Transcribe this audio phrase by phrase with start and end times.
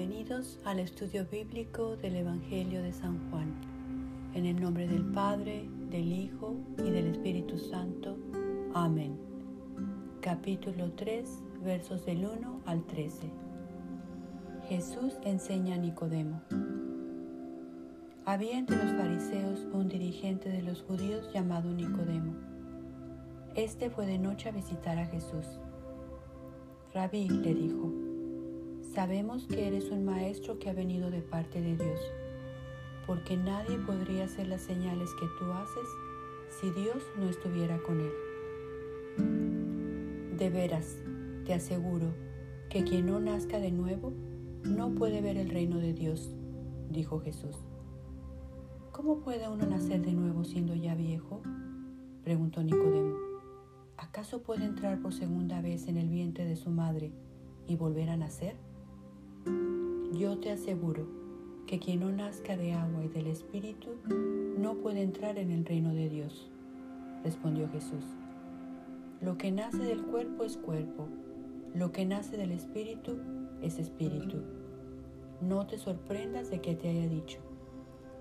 [0.00, 3.54] Bienvenidos al estudio bíblico del Evangelio de San Juan.
[4.32, 8.16] En el nombre del Padre, del Hijo y del Espíritu Santo.
[8.72, 9.20] Amén.
[10.22, 13.30] Capítulo 3, versos del 1 al 13.
[14.70, 16.40] Jesús enseña a Nicodemo.
[18.24, 22.32] Había entre los fariseos un dirigente de los judíos llamado Nicodemo.
[23.54, 25.44] Este fue de noche a visitar a Jesús.
[26.94, 27.99] Rabí le dijo,
[28.94, 32.00] Sabemos que eres un maestro que ha venido de parte de Dios,
[33.06, 35.86] porque nadie podría hacer las señales que tú haces
[36.60, 38.10] si Dios no estuviera con él.
[40.36, 40.96] De veras,
[41.46, 42.08] te aseguro
[42.68, 44.12] que quien no nazca de nuevo
[44.64, 46.34] no puede ver el reino de Dios,
[46.90, 47.54] dijo Jesús.
[48.90, 51.42] ¿Cómo puede uno nacer de nuevo siendo ya viejo?
[52.24, 53.14] preguntó Nicodemo.
[53.96, 57.12] ¿Acaso puede entrar por segunda vez en el vientre de su madre
[57.68, 58.56] y volver a nacer?
[60.12, 61.06] Yo te aseguro
[61.66, 63.90] que quien no nazca de agua y del Espíritu
[64.58, 66.50] no puede entrar en el reino de Dios,
[67.22, 68.04] respondió Jesús.
[69.20, 71.08] Lo que nace del cuerpo es cuerpo,
[71.74, 73.18] lo que nace del Espíritu
[73.62, 74.38] es Espíritu.
[75.40, 77.38] No te sorprendas de que te haya dicho,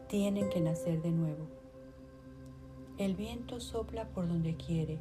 [0.07, 1.47] tienen que nacer de nuevo.
[2.97, 4.99] El viento sopla por donde quiere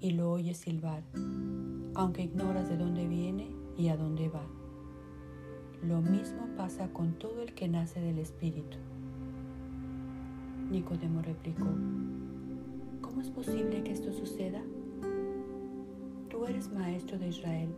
[0.00, 1.02] y lo oyes silbar,
[1.94, 4.46] aunque ignoras de dónde viene y a dónde va.
[5.82, 8.78] Lo mismo pasa con todo el que nace del Espíritu.
[10.70, 11.66] Nicodemo replicó,
[13.00, 14.62] ¿cómo es posible que esto suceda?
[16.28, 17.68] Tú eres maestro de Israel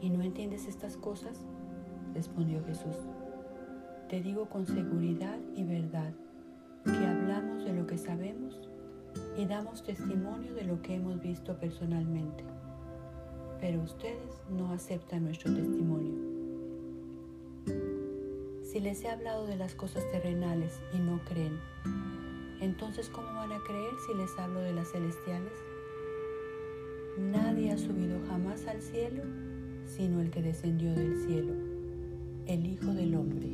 [0.00, 1.44] y no entiendes estas cosas,
[2.14, 2.96] respondió Jesús.
[4.08, 6.12] Te digo con seguridad y verdad
[6.84, 8.60] que hablamos de lo que sabemos
[9.36, 12.44] y damos testimonio de lo que hemos visto personalmente,
[13.60, 16.33] pero ustedes no aceptan nuestro testimonio.
[18.74, 21.60] Si les he hablado de las cosas terrenales y no creen,
[22.60, 25.52] entonces ¿cómo van a creer si les hablo de las celestiales?
[27.16, 29.22] Nadie ha subido jamás al cielo
[29.86, 31.52] sino el que descendió del cielo,
[32.46, 33.50] el Hijo del Hombre.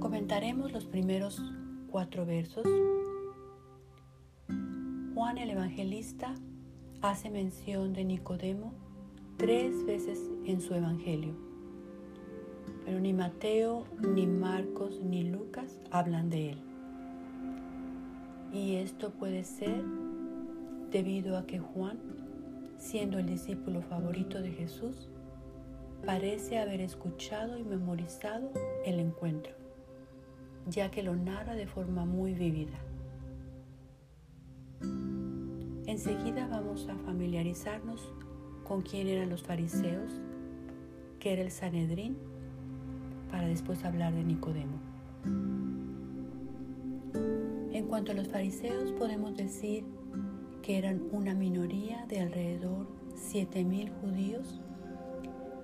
[0.00, 1.40] Comentaremos los primeros
[1.92, 2.66] cuatro versos.
[5.14, 6.34] Juan el Evangelista
[7.02, 8.89] hace mención de Nicodemo
[9.40, 11.32] tres veces en su Evangelio.
[12.84, 16.58] Pero ni Mateo, ni Marcos, ni Lucas hablan de él.
[18.52, 19.82] Y esto puede ser
[20.90, 21.98] debido a que Juan,
[22.76, 25.08] siendo el discípulo favorito de Jesús,
[26.04, 28.50] parece haber escuchado y memorizado
[28.84, 29.54] el encuentro,
[30.66, 32.78] ya que lo narra de forma muy vívida.
[35.86, 38.12] Enseguida vamos a familiarizarnos
[38.70, 40.12] con quién eran los fariseos,
[41.18, 42.16] qué era el Sanedrín,
[43.28, 44.78] para después hablar de Nicodemo.
[47.72, 49.82] En cuanto a los fariseos, podemos decir
[50.62, 52.86] que eran una minoría de alrededor
[53.16, 54.60] 7.000 judíos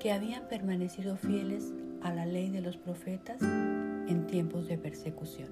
[0.01, 1.73] que habían permanecido fieles
[2.03, 5.51] a la ley de los profetas en tiempos de persecución.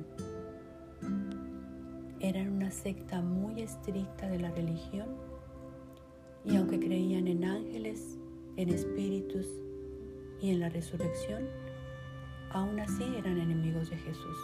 [2.19, 5.24] Eran una secta muy estricta de la religión
[6.45, 8.19] y aunque creían en ángeles,
[8.57, 9.47] en espíritus
[10.41, 11.49] y en la resurrección,
[12.51, 14.39] aún así eran enemigos de Jesús.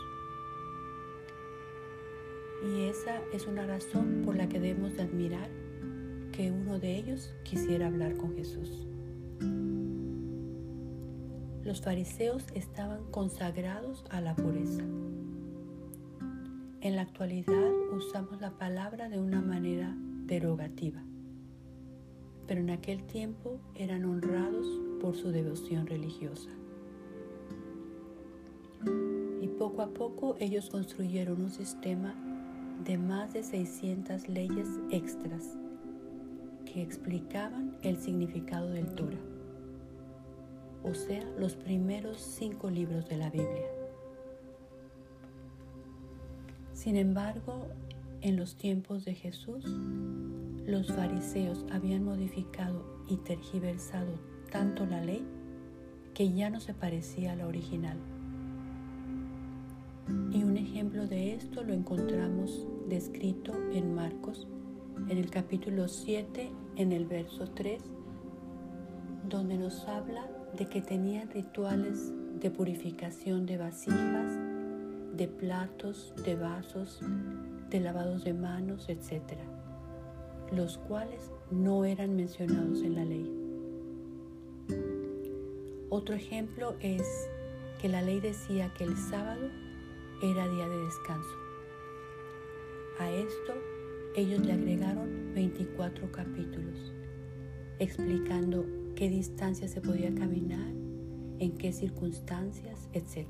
[2.64, 5.50] Y esa es una razón por la que debemos de admirar
[6.32, 8.86] que uno de ellos quisiera hablar con Jesús.
[11.62, 14.82] Los fariseos estaban consagrados a la pureza.
[16.80, 19.94] En la actualidad usamos la palabra de una manera
[20.24, 21.02] derogativa
[22.50, 24.66] pero en aquel tiempo eran honrados
[25.00, 26.50] por su devoción religiosa.
[29.40, 32.12] Y poco a poco ellos construyeron un sistema
[32.84, 35.56] de más de 600 leyes extras
[36.64, 39.22] que explicaban el significado del Torah,
[40.82, 43.68] o sea, los primeros cinco libros de la Biblia.
[46.72, 47.68] Sin embargo,
[48.22, 49.64] en los tiempos de Jesús,
[50.70, 54.12] los fariseos habían modificado y tergiversado
[54.50, 55.26] tanto la ley
[56.14, 57.98] que ya no se parecía a la original.
[60.32, 64.46] Y un ejemplo de esto lo encontramos descrito en Marcos,
[65.08, 67.82] en el capítulo 7, en el verso 3,
[69.28, 74.38] donde nos habla de que tenían rituales de purificación de vasijas,
[75.16, 77.00] de platos, de vasos,
[77.70, 79.38] de lavados de manos, etc.,
[80.52, 83.40] los cuales no eran mencionados en la ley.
[85.88, 87.28] Otro ejemplo es
[87.80, 89.48] que la ley decía que el sábado
[90.22, 91.36] era día de descanso.
[92.98, 93.54] A esto
[94.14, 96.92] ellos le agregaron 24 capítulos,
[97.78, 100.68] explicando qué distancia se podía caminar,
[101.38, 103.26] en qué circunstancias, etc.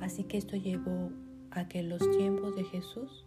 [0.00, 1.10] Así que esto llevó
[1.50, 3.26] a que en los tiempos de Jesús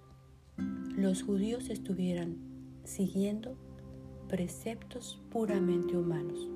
[0.58, 2.38] los judíos estuvieran
[2.84, 3.58] siguiendo
[4.28, 6.50] preceptos puramente humanos,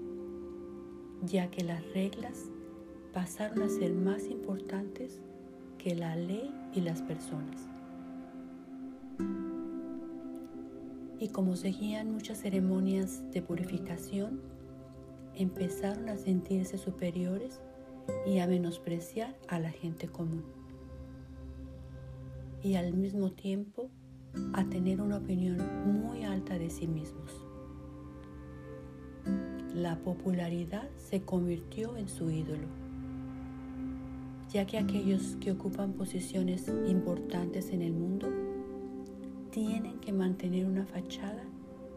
[1.24, 2.46] ya que las reglas
[3.14, 5.22] pasaron a ser más importantes
[5.78, 7.68] que la ley y las personas.
[11.20, 14.42] Y como seguían muchas ceremonias de purificación,
[15.34, 17.60] empezaron a sentirse superiores
[18.26, 20.57] y a menospreciar a la gente común.
[22.64, 23.90] Y al mismo tiempo
[24.54, 27.44] a tener una opinión muy alta de sí mismos.
[29.74, 32.68] La popularidad se convirtió en su ídolo,
[34.52, 38.28] ya que aquellos que ocupan posiciones importantes en el mundo
[39.52, 41.44] tienen que mantener una fachada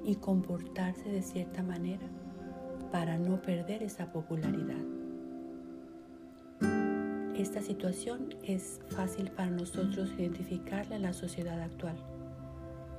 [0.04, 2.06] y comportarse de cierta manera
[2.90, 4.99] para no perder esa popularidad.
[7.40, 11.96] Esta situación es fácil para nosotros identificarla en la sociedad actual,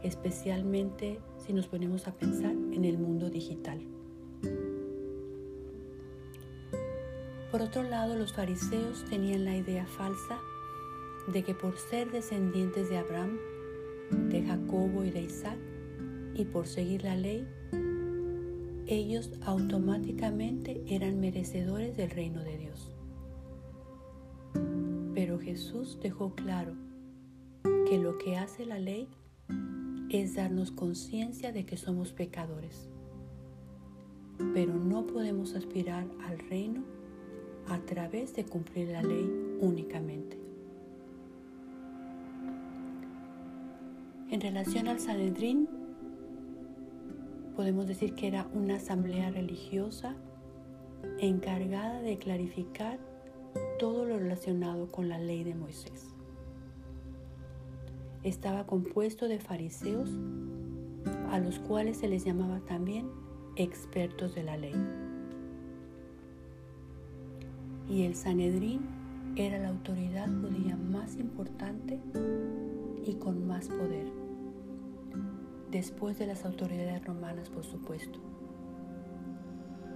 [0.01, 3.79] especialmente si nos ponemos a pensar en el mundo digital.
[7.51, 10.39] Por otro lado, los fariseos tenían la idea falsa
[11.31, 13.37] de que por ser descendientes de Abraham,
[14.31, 15.59] de Jacobo y de Isaac,
[16.33, 17.47] y por seguir la ley,
[18.87, 22.91] ellos automáticamente eran merecedores del reino de Dios.
[25.51, 26.75] Jesús dejó claro
[27.85, 29.09] que lo que hace la ley
[30.09, 32.89] es darnos conciencia de que somos pecadores.
[34.53, 36.83] Pero no podemos aspirar al reino
[37.67, 40.39] a través de cumplir la ley únicamente.
[44.29, 45.67] En relación al Sanedrín,
[47.57, 50.15] podemos decir que era una asamblea religiosa
[51.19, 53.10] encargada de clarificar
[53.79, 56.13] todo lo relacionado con la ley de Moisés.
[58.23, 60.09] Estaba compuesto de fariseos,
[61.31, 63.09] a los cuales se les llamaba también
[63.55, 64.75] expertos de la ley.
[67.89, 68.81] Y el Sanedrín
[69.35, 71.99] era la autoridad judía más importante
[73.05, 74.21] y con más poder
[75.71, 78.19] después de las autoridades romanas, por supuesto.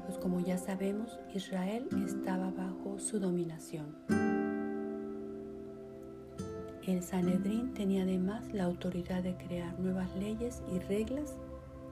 [0.06, 3.96] Pues como ya sabemos, Israel estaba bajo su dominación.
[6.84, 11.36] El Sanedrín tenía además la autoridad de crear nuevas leyes y reglas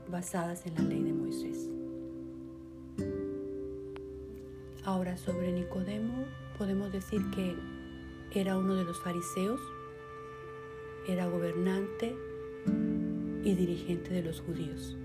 [0.08, 1.70] basadas en la ley de Moisés.
[4.86, 6.26] Ahora sobre Nicodemo
[6.58, 7.56] podemos decir que
[8.40, 9.60] era uno de los fariseos,
[11.08, 12.16] era gobernante,
[13.44, 14.98] y dirigente de los judíos.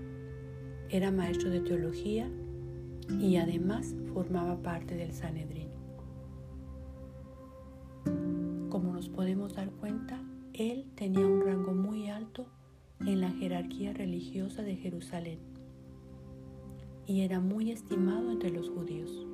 [0.89, 2.29] Era maestro de teología
[3.17, 5.69] y además formaba parte del Sanedrín.
[8.69, 10.21] Como nos podemos dar cuenta,
[10.53, 12.47] él tenía un rango muy alto
[13.01, 15.39] en la jerarquía religiosa de Jerusalén
[17.07, 19.25] y era muy estimado entre los judíos.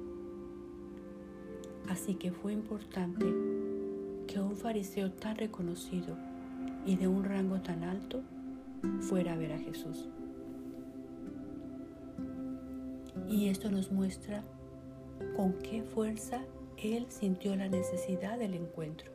[1.89, 3.25] Así que fue importante
[4.27, 6.15] que un fariseo tan reconocido
[6.85, 8.23] y de un rango tan alto
[9.01, 10.07] fuera a ver a Jesús.
[13.27, 14.43] Y esto nos muestra
[15.35, 16.41] con qué fuerza
[16.77, 19.11] Él sintió la necesidad del encuentro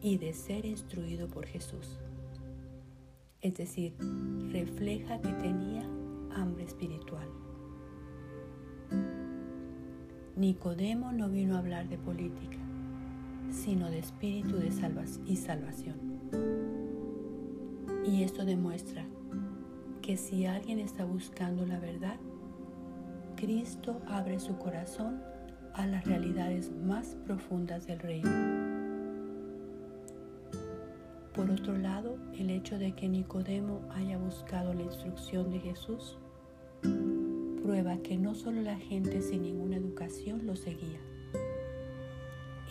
[0.00, 1.98] y de ser instruido por Jesús.
[3.40, 3.94] Es decir,
[4.50, 5.82] refleja que tenía
[6.34, 7.28] hambre espiritual.
[10.36, 12.58] Nicodemo no vino a hablar de política,
[13.50, 14.68] sino de espíritu de
[15.26, 15.96] y salvación.
[18.04, 19.04] Y esto demuestra
[20.02, 22.18] que si alguien está buscando la verdad,
[23.36, 25.22] Cristo abre su corazón
[25.74, 28.30] a las realidades más profundas del reino.
[31.34, 36.16] Por otro lado, el hecho de que Nicodemo haya buscado la instrucción de Jesús
[37.62, 41.00] prueba que no solo la gente sin ninguna educación lo seguía.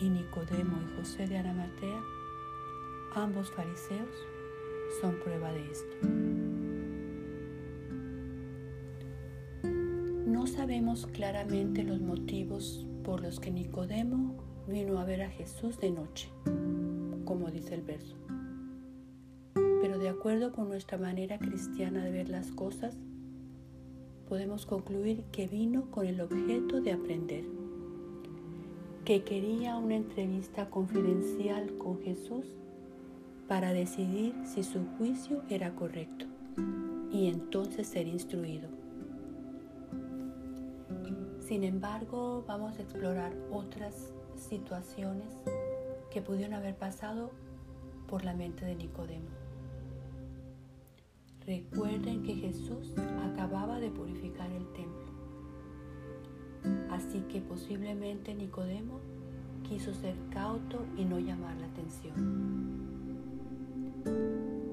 [0.00, 2.02] Y Nicodemo y José de Arimatea,
[3.14, 4.26] ambos fariseos,
[5.00, 6.35] son prueba de esto.
[10.76, 14.34] Sabemos claramente los motivos por los que Nicodemo
[14.68, 16.28] vino a ver a Jesús de noche,
[17.24, 18.14] como dice el verso.
[19.54, 22.94] Pero de acuerdo con nuestra manera cristiana de ver las cosas,
[24.28, 27.44] podemos concluir que vino con el objeto de aprender,
[29.06, 32.44] que quería una entrevista confidencial con Jesús
[33.48, 36.26] para decidir si su juicio era correcto
[37.10, 38.75] y entonces ser instruido.
[41.46, 45.28] Sin embargo, vamos a explorar otras situaciones
[46.10, 47.30] que pudieron haber pasado
[48.08, 49.28] por la mente de Nicodemo.
[51.46, 52.92] Recuerden que Jesús
[53.32, 55.12] acababa de purificar el templo,
[56.90, 58.98] así que posiblemente Nicodemo
[59.68, 62.82] quiso ser cauto y no llamar la atención.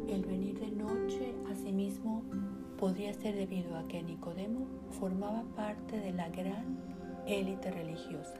[0.09, 2.23] El venir de noche asimismo
[2.83, 4.67] podría ser debido a que Nicodemo
[4.99, 6.77] formaba parte de la gran
[7.25, 8.35] élite religiosa.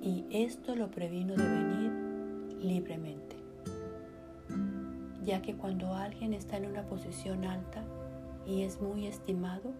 [0.00, 1.92] Y esto lo previno de venir
[2.58, 3.36] libremente,
[5.26, 7.84] ya que cuando alguien está en una posición alta
[8.46, 9.74] y es muy estimado,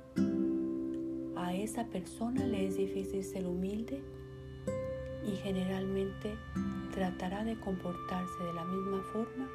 [1.37, 4.02] a esa persona le es difícil ser humilde
[5.26, 6.35] y generalmente
[6.92, 9.49] tratará de comportarse de la misma forma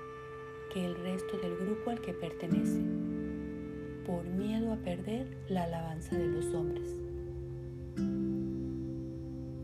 [0.74, 2.82] que el resto del grupo al que pertenece,
[4.06, 6.98] por miedo a perder la alabanza de los hombres.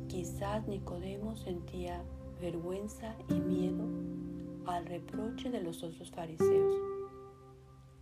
[0.08, 2.02] Quizás Nicodemo sentía
[2.42, 3.86] vergüenza y miedo
[4.66, 6.76] al reproche de los otros fariseos,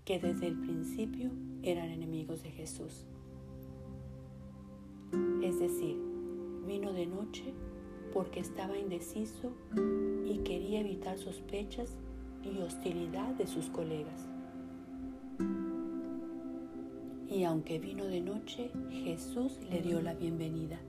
[0.04, 1.32] que desde el principio
[1.64, 3.06] eran enemigos de Jesús.
[5.42, 5.98] Es decir,
[6.66, 7.54] vino de noche
[8.14, 9.52] porque estaba indeciso
[10.26, 11.96] y quería evitar sospechas
[12.44, 14.35] y hostilidad de sus colegas.
[17.36, 20.80] Y aunque vino de noche, Jesús le dio la bienvenida,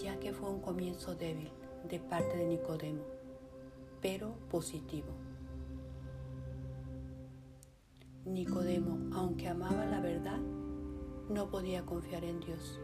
[0.00, 1.50] ya que fue un comienzo débil
[1.90, 3.02] de parte de Nicodemo,
[4.00, 5.08] pero positivo.
[8.24, 10.38] Nicodemo, aunque amaba la verdad,
[11.28, 12.78] no podía confiar en Dios,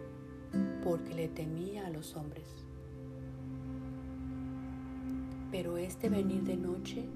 [0.82, 2.48] porque le temía a los hombres.
[5.52, 7.08] Pero este venir de noche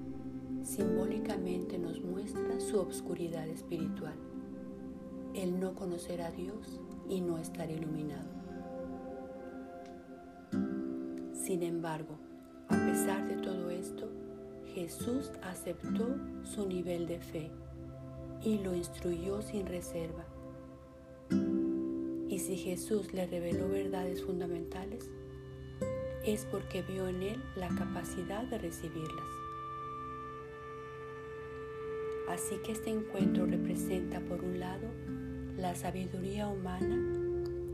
[0.63, 4.15] simbólicamente nos muestra su obscuridad espiritual,
[5.37, 8.27] el no conocer a Dios y no estar iluminado.
[11.33, 12.17] Sin embargo,
[12.67, 14.09] a pesar de todo esto,
[14.73, 17.51] Jesús aceptó su nivel de fe
[18.43, 20.25] y lo instruyó sin reserva.
[22.29, 25.09] Y si Jesús le reveló verdades fundamentales,
[26.25, 29.25] es porque vio en él la capacidad de recibirlas.
[32.27, 34.87] Así que este encuentro representa por un lado
[35.57, 36.95] la sabiduría humana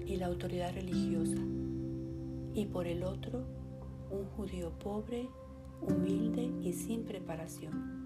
[0.06, 1.42] y la autoridad religiosa
[2.54, 3.44] y por el otro
[4.10, 5.28] un judío pobre,
[5.82, 8.04] humilde y sin preparación.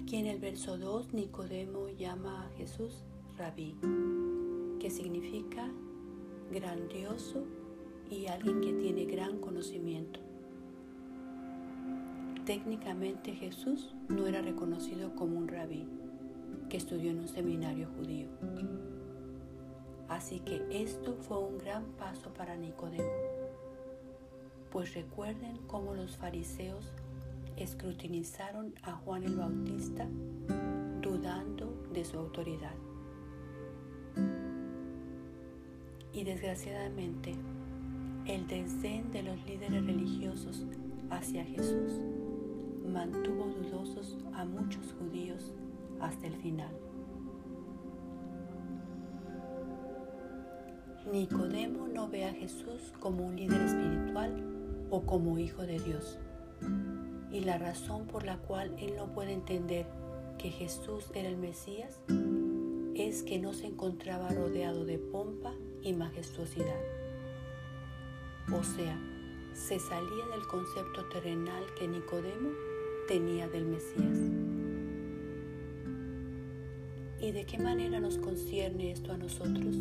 [0.00, 3.04] Aquí en el verso 2 Nicodemo llama a Jesús
[3.36, 3.76] rabí,
[4.80, 5.68] que significa
[6.50, 7.44] grandioso
[8.10, 10.20] y alguien que tiene gran conocimiento.
[12.44, 15.86] Técnicamente Jesús no era reconocido como un rabí
[16.68, 18.26] que estudió en un seminario judío.
[20.08, 23.04] Así que esto fue un gran paso para Nicodemo.
[24.72, 26.92] Pues recuerden cómo los fariseos
[27.56, 30.08] escrutinizaron a Juan el Bautista
[31.00, 32.74] dudando de su autoridad.
[36.12, 37.36] Y desgraciadamente,
[38.26, 40.66] el desdén de los líderes religiosos
[41.08, 41.92] hacia Jesús
[42.86, 45.52] mantuvo dudosos a muchos judíos
[46.00, 46.74] hasta el final.
[51.10, 54.42] Nicodemo no ve a Jesús como un líder espiritual
[54.90, 56.18] o como hijo de Dios.
[57.32, 59.86] Y la razón por la cual él no puede entender
[60.38, 62.02] que Jesús era el Mesías
[62.94, 66.80] es que no se encontraba rodeado de pompa y majestuosidad.
[68.52, 68.98] O sea,
[69.54, 72.50] se salía del concepto terrenal que Nicodemo
[73.08, 74.18] tenía del Mesías.
[77.20, 79.76] ¿Y de qué manera nos concierne esto a nosotros?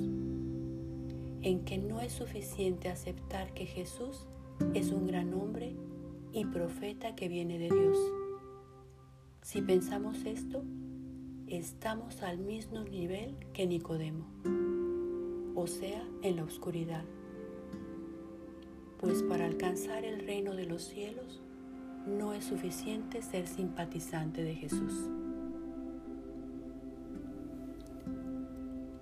[1.41, 4.27] En que no es suficiente aceptar que Jesús
[4.73, 5.75] es un gran hombre
[6.33, 7.97] y profeta que viene de Dios.
[9.41, 10.63] Si pensamos esto,
[11.47, 14.25] estamos al mismo nivel que Nicodemo,
[15.55, 17.03] o sea, en la oscuridad.
[18.99, 21.41] Pues para alcanzar el reino de los cielos
[22.07, 24.93] no es suficiente ser simpatizante de Jesús.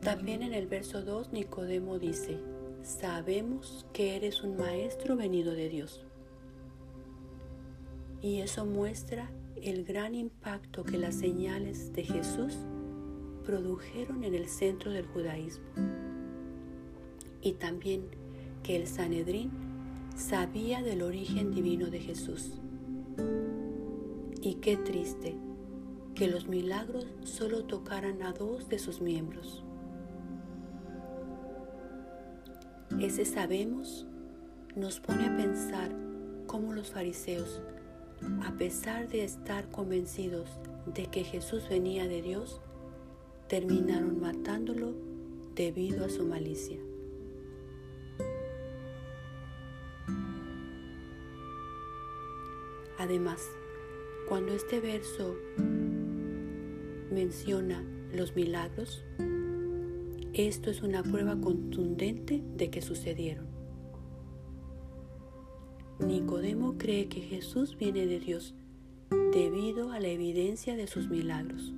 [0.02, 2.40] También en el verso 2 Nicodemo dice,
[2.84, 6.06] sabemos que eres un maestro venido de Dios.
[8.22, 9.30] Y eso muestra
[9.62, 12.58] el gran impacto que las señales de Jesús
[13.46, 15.66] produjeron en el centro del judaísmo
[17.42, 18.04] y también
[18.64, 19.52] que el Sanedrín
[20.16, 22.60] sabía del origen divino de Jesús.
[24.42, 25.36] Y qué triste
[26.16, 29.64] que los milagros solo tocaran a dos de sus miembros.
[33.02, 34.08] Ese sabemos
[34.76, 35.92] nos pone a pensar
[36.48, 37.62] cómo los fariseos,
[38.46, 40.50] a pesar de estar convencidos
[40.86, 42.62] de que Jesús venía de Dios,
[43.48, 44.94] terminaron matándolo
[45.54, 46.78] debido a su malicia.
[52.98, 53.42] Además,
[54.30, 55.36] cuando este verso
[57.12, 57.84] menciona
[58.14, 59.04] los milagros,
[60.34, 63.48] esto es una prueba contundente de que sucedieron.
[65.98, 68.54] Nicodemo cree que Jesús viene de Dios
[69.34, 71.74] debido a la evidencia de sus milagros.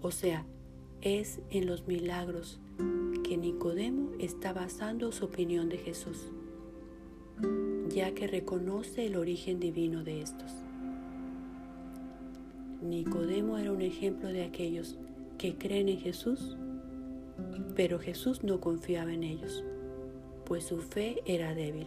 [0.00, 0.44] O sea,
[1.02, 2.58] es en los milagros
[3.22, 6.32] que Nicodemo está basando su opinión de Jesús,
[7.90, 10.50] ya que reconoce el origen divino de estos.
[12.82, 14.96] Nicodemo era un ejemplo de aquellos
[15.38, 16.56] que creen en Jesús,
[17.76, 19.62] pero Jesús no confiaba en ellos,
[20.44, 21.86] pues su fe era débil.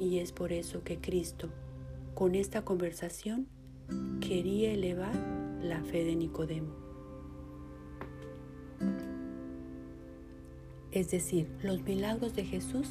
[0.00, 1.48] Y es por eso que Cristo,
[2.14, 3.46] con esta conversación,
[4.20, 5.14] quería elevar
[5.62, 6.74] la fe de Nicodemo.
[10.90, 12.88] Es decir, los milagros de Jesús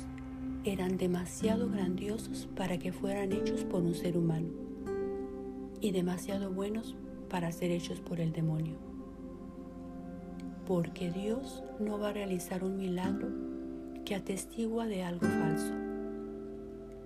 [0.64, 4.69] eran demasiado grandiosos para que fueran hechos por un ser humano
[5.82, 6.96] y demasiado buenos
[7.30, 8.78] para ser hechos por el demonio.
[10.68, 13.28] Porque Dios no va a realizar un milagro
[14.06, 15.74] que atestigua de algo falso,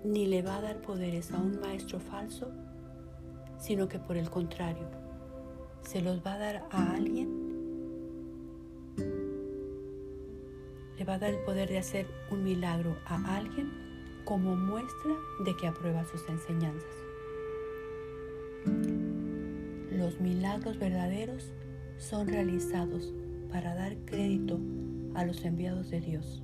[0.04, 2.50] ni le va a dar poderes a un maestro falso,
[3.58, 4.86] sino que por el contrario,
[5.82, 7.44] se los va a dar a alguien,
[10.98, 13.70] le va a dar el poder de hacer un milagro a alguien
[14.24, 15.12] como muestra
[15.44, 17.13] de que aprueba sus enseñanzas.
[19.90, 21.52] Los milagros verdaderos
[21.98, 23.12] son realizados
[23.50, 24.58] para dar crédito
[25.14, 26.42] a los enviados de Dios.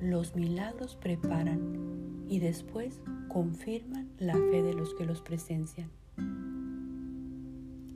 [0.00, 5.90] Los milagros preparan y después confirman la fe de los que los presencian.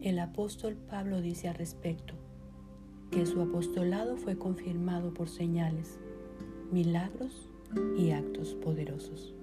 [0.00, 2.14] El apóstol Pablo dice al respecto
[3.10, 6.00] que su apostolado fue confirmado por señales,
[6.72, 7.48] milagros
[7.96, 9.34] y actos poderosos.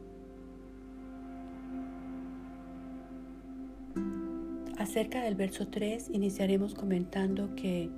[4.80, 7.90] Acerca del verso 3 iniciaremos comentando que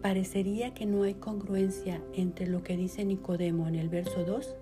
[0.00, 4.56] parecería que no hay congruencia entre lo que dice Nicodemo en el verso 2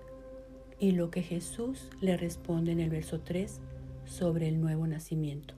[0.79, 3.61] y lo que Jesús le responde en el verso 3
[4.03, 5.53] sobre el nuevo nacimiento.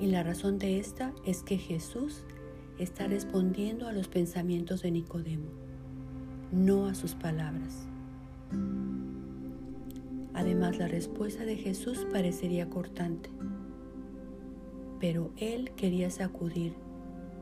[0.00, 2.24] Y la razón de esta es que Jesús
[2.78, 5.50] está respondiendo a los pensamientos de Nicodemo,
[6.50, 7.86] no a sus palabras.
[10.32, 13.30] Además, la respuesta de Jesús parecería cortante,
[15.00, 16.74] pero él quería sacudir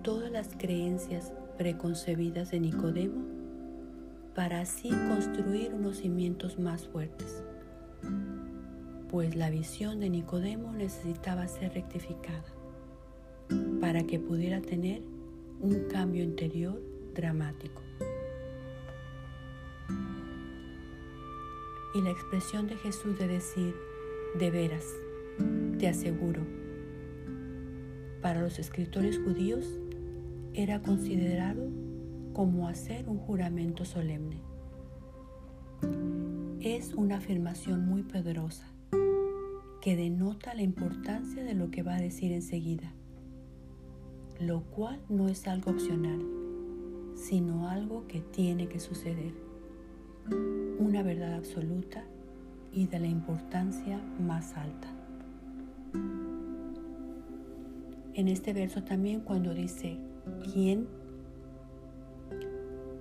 [0.03, 3.25] todas las creencias preconcebidas de Nicodemo
[4.35, 7.43] para así construir unos cimientos más fuertes
[9.15, 12.45] pues la visión de Nicodemo necesitaba ser rectificada
[13.81, 15.03] para que pudiera tener
[15.61, 16.83] un cambio interior
[17.15, 17.81] dramático.
[21.95, 23.77] Y la expresión de Jesús de decir,
[24.37, 24.85] de veras,
[25.79, 26.41] te aseguro,
[28.25, 29.67] para los escritores judíos
[30.55, 31.69] era considerado
[32.33, 34.41] como hacer un juramento solemne.
[36.59, 38.67] Es una afirmación muy poderosa
[39.83, 42.95] que denota la importancia de lo que va a decir enseguida,
[44.41, 46.25] lo cual no es algo opcional,
[47.17, 49.35] sino algo que tiene que suceder,
[50.79, 52.07] una verdad absoluta
[52.73, 54.89] y de la importancia más alta.
[58.15, 59.99] En este verso también cuando dice,
[60.53, 60.87] ¿quién?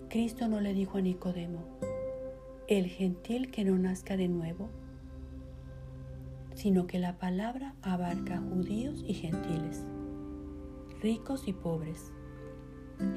[0.10, 1.64] Cristo no le dijo a Nicodemo,
[2.68, 4.72] el gentil que no nazca de nuevo,
[6.56, 9.86] sino que la palabra abarca judíos y gentiles,
[11.00, 12.12] ricos y pobres,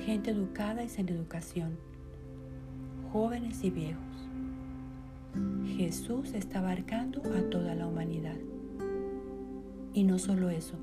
[0.05, 1.79] gente educada y sin educación,
[3.11, 4.29] jóvenes y viejos.
[5.79, 8.37] Jesús está abarcando a toda la humanidad.
[9.95, 10.77] Y no solo eso,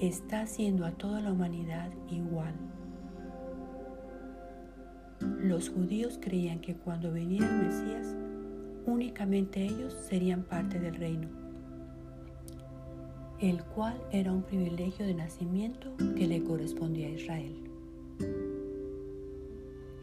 [0.00, 2.54] está haciendo a toda la humanidad igual.
[5.20, 8.16] Los judíos creían que cuando venía el Mesías,
[8.86, 11.28] únicamente ellos serían parte del reino,
[13.40, 17.56] el cual era un privilegio de nacimiento que le correspondía a Israel.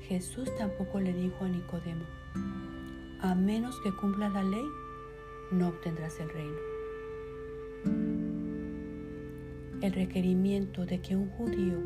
[0.02, 2.06] Jesús tampoco le dijo a Nicodemo,
[3.22, 4.66] a menos que cumpla la ley,
[5.52, 6.67] no obtendrás el reino.
[9.82, 11.78] El requerimiento de que un judío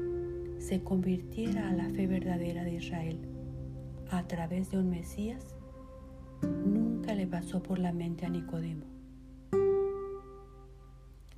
[0.59, 3.19] se convirtiera a la fe verdadera de Israel
[4.09, 5.55] a través de un Mesías
[6.41, 8.85] nunca le pasó por la mente a Nicodemo.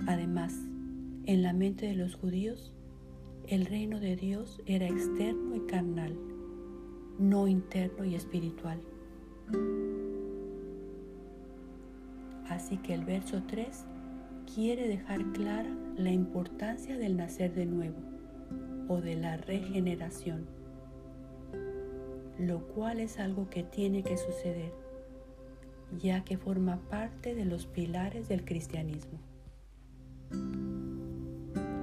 [0.05, 0.53] Además,
[1.25, 2.71] en la mente de los judíos,
[3.47, 6.15] el reino de Dios era externo y carnal,
[7.17, 8.79] no interno y espiritual.
[12.47, 13.85] Así que el verso 3
[14.45, 17.97] quiere dejar clara la importancia del nacer de nuevo
[18.87, 20.45] o de la regeneración,
[22.39, 24.73] lo cual es algo que tiene que suceder,
[25.97, 29.19] ya que forma parte de los pilares del cristianismo.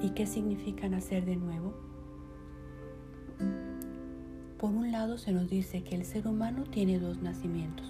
[0.03, 1.75] ¿Y qué significa nacer de nuevo?
[4.59, 7.87] Por un lado se nos dice que el ser humano tiene dos nacimientos,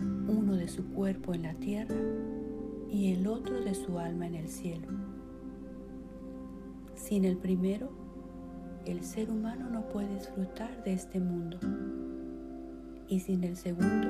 [0.00, 1.96] uno de su cuerpo en la tierra
[2.90, 4.88] y el otro de su alma en el cielo.
[6.94, 7.90] Sin el primero,
[8.84, 11.58] el ser humano no puede disfrutar de este mundo
[13.08, 14.08] y sin el segundo,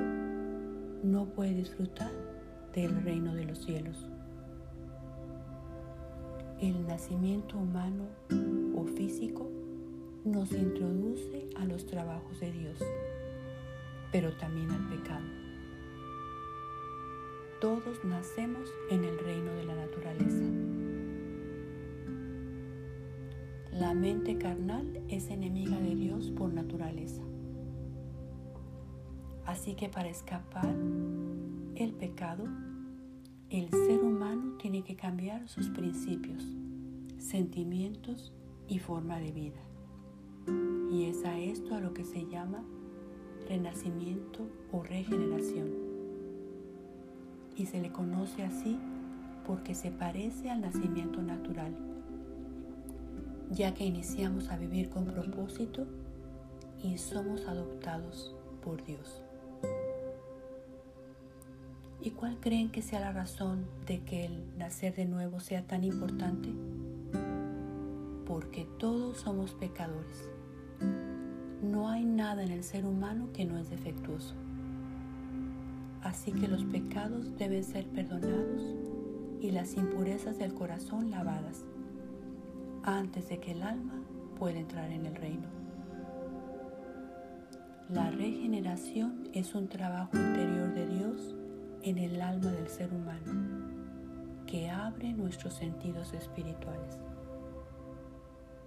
[1.02, 2.10] no puede disfrutar
[2.74, 4.06] del reino de los cielos.
[6.60, 8.04] El nacimiento humano
[8.76, 9.48] o físico
[10.24, 12.78] nos introduce a los trabajos de Dios,
[14.10, 15.37] pero también al pecado.
[17.60, 20.44] Todos nacemos en el reino de la naturaleza.
[23.72, 27.20] La mente carnal es enemiga de Dios por naturaleza.
[29.44, 30.72] Así que para escapar
[31.74, 32.44] el pecado,
[33.50, 36.44] el ser humano tiene que cambiar sus principios,
[37.18, 38.32] sentimientos
[38.68, 39.64] y forma de vida.
[40.92, 42.62] Y es a esto a lo que se llama
[43.48, 45.87] renacimiento o regeneración
[47.58, 48.78] y se le conoce así
[49.46, 51.74] porque se parece al nacimiento natural,
[53.50, 55.86] ya que iniciamos a vivir con propósito
[56.82, 59.22] y somos adoptados por Dios.
[62.00, 65.82] ¿Y cuál creen que sea la razón de que el nacer de nuevo sea tan
[65.82, 66.50] importante?
[68.24, 70.30] Porque todos somos pecadores.
[71.62, 74.34] No hay nada en el ser humano que no es defectuoso.
[76.02, 78.62] Así que los pecados deben ser perdonados
[79.40, 81.64] y las impurezas del corazón lavadas
[82.82, 84.02] antes de que el alma
[84.38, 85.48] pueda entrar en el reino.
[87.88, 91.34] La regeneración es un trabajo interior de Dios
[91.82, 96.98] en el alma del ser humano que abre nuestros sentidos espirituales.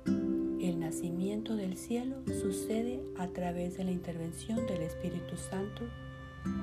[0.06, 5.84] El nacimiento del cielo sucede a través de la intervención del Espíritu Santo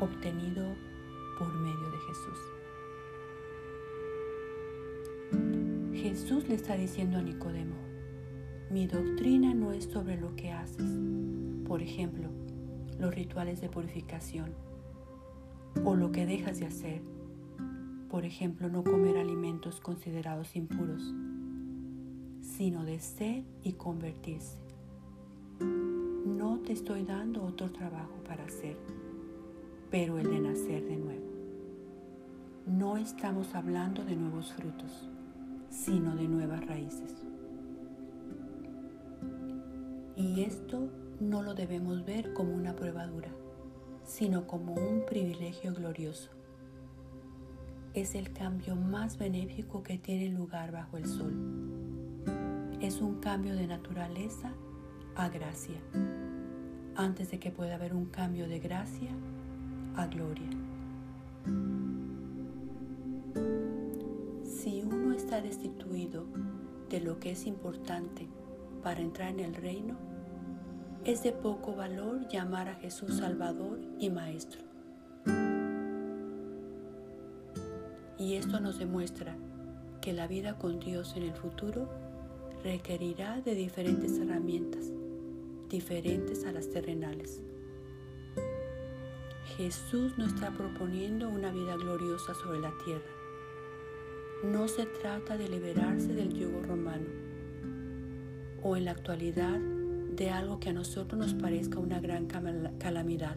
[0.01, 0.75] obtenido
[1.39, 2.39] por medio de Jesús.
[5.95, 7.77] Jesús le está diciendo a Nicodemo,
[8.71, 10.91] mi doctrina no es sobre lo que haces,
[11.67, 12.29] por ejemplo,
[12.99, 14.55] los rituales de purificación,
[15.85, 17.03] o lo que dejas de hacer,
[18.09, 21.15] por ejemplo, no comer alimentos considerados impuros,
[22.41, 24.59] sino de ser y convertirse.
[25.61, 28.77] No te estoy dando otro trabajo para hacer
[29.91, 31.27] pero el de nacer de nuevo.
[32.67, 35.09] No estamos hablando de nuevos frutos,
[35.71, 37.27] sino de nuevas raíces.
[40.17, 43.31] Y esto no lo debemos ver como una prueba dura,
[44.05, 46.31] sino como un privilegio glorioso.
[47.95, 51.33] Es el cambio más benéfico que tiene lugar bajo el sol.
[52.81, 54.53] Es un cambio de naturaleza
[55.17, 55.81] a gracia,
[56.95, 59.11] antes de que pueda haber un cambio de gracia
[59.99, 60.49] a gloria.
[64.45, 66.25] Si uno está destituido
[66.89, 68.29] de lo que es importante
[68.83, 69.97] para entrar en el reino,
[71.05, 74.63] es de poco valor llamar a Jesús Salvador y Maestro.
[78.19, 79.37] Y esto nos demuestra
[80.01, 81.89] que la vida con Dios en el futuro
[82.63, 84.93] requerirá de diferentes herramientas,
[85.69, 87.43] diferentes a las terrenales.
[89.59, 93.11] Jesús no está proponiendo una vida gloriosa sobre la tierra.
[94.45, 97.07] No se trata de liberarse del yugo romano
[98.63, 102.29] o en la actualidad de algo que a nosotros nos parezca una gran
[102.79, 103.37] calamidad.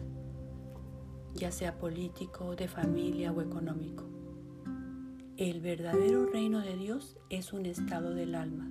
[1.34, 4.04] ya sea político, de familia o económico.
[5.36, 8.70] El verdadero reino de Dios es un estado del alma.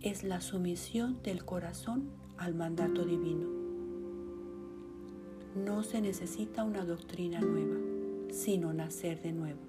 [0.00, 3.61] Es la sumisión del corazón al mandato divino.
[5.54, 7.76] No se necesita una doctrina nueva,
[8.30, 9.60] sino nacer de nuevo.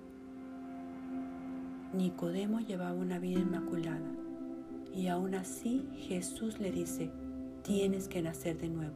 [1.94, 4.10] Nicodemo llevaba una vida inmaculada
[4.96, 7.12] y aún así Jesús le dice,
[7.64, 8.96] tienes que nacer de nuevo.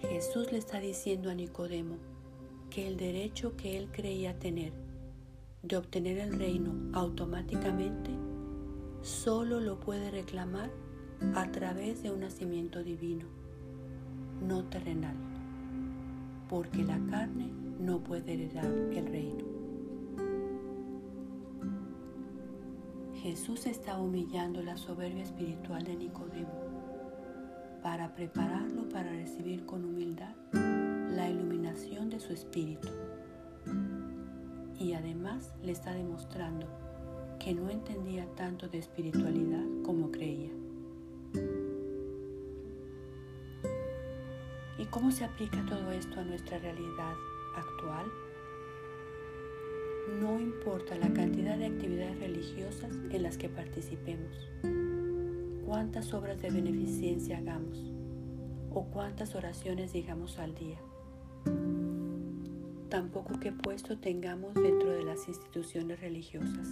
[0.00, 1.96] Jesús le está diciendo a Nicodemo
[2.70, 4.72] que el derecho que él creía tener
[5.62, 8.10] de obtener el reino automáticamente
[9.02, 10.70] solo lo puede reclamar
[11.34, 13.26] a través de un nacimiento divino,
[14.40, 15.16] no terrenal,
[16.48, 19.44] porque la carne no puede heredar el reino.
[23.22, 26.72] Jesús está humillando la soberbia espiritual de Nicodemo
[27.82, 32.88] para prepararlo para recibir con humildad la iluminación de su espíritu.
[34.78, 36.66] Y además le está demostrando
[37.38, 40.50] que no entendía tanto de espiritualidad como creía.
[44.92, 47.14] Cómo se aplica todo esto a nuestra realidad
[47.56, 48.04] actual?
[50.20, 54.50] No importa la cantidad de actividades religiosas en las que participemos,
[55.64, 57.78] cuántas obras de beneficencia hagamos
[58.74, 60.78] o cuántas oraciones digamos al día.
[62.90, 66.68] Tampoco qué puesto tengamos dentro de las instituciones religiosas,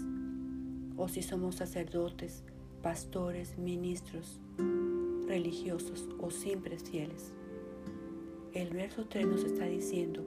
[0.99, 2.45] o si somos sacerdotes,
[2.83, 4.41] pastores, ministros,
[5.27, 7.33] religiosos o simples fieles.
[8.53, 10.25] El verso 3 nos está diciendo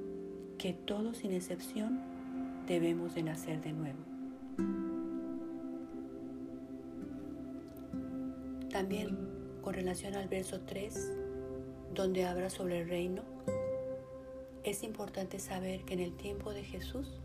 [0.58, 2.00] que todos sin excepción
[2.66, 4.00] debemos de nacer de nuevo.
[8.72, 9.18] También
[9.62, 11.12] con relación al verso 3,
[11.94, 13.24] donde habla sobre el reino,
[14.64, 17.20] es importante saber que en el tiempo de Jesús,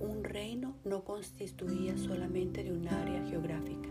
[0.00, 3.90] un reino no constituía solamente de un área geográfica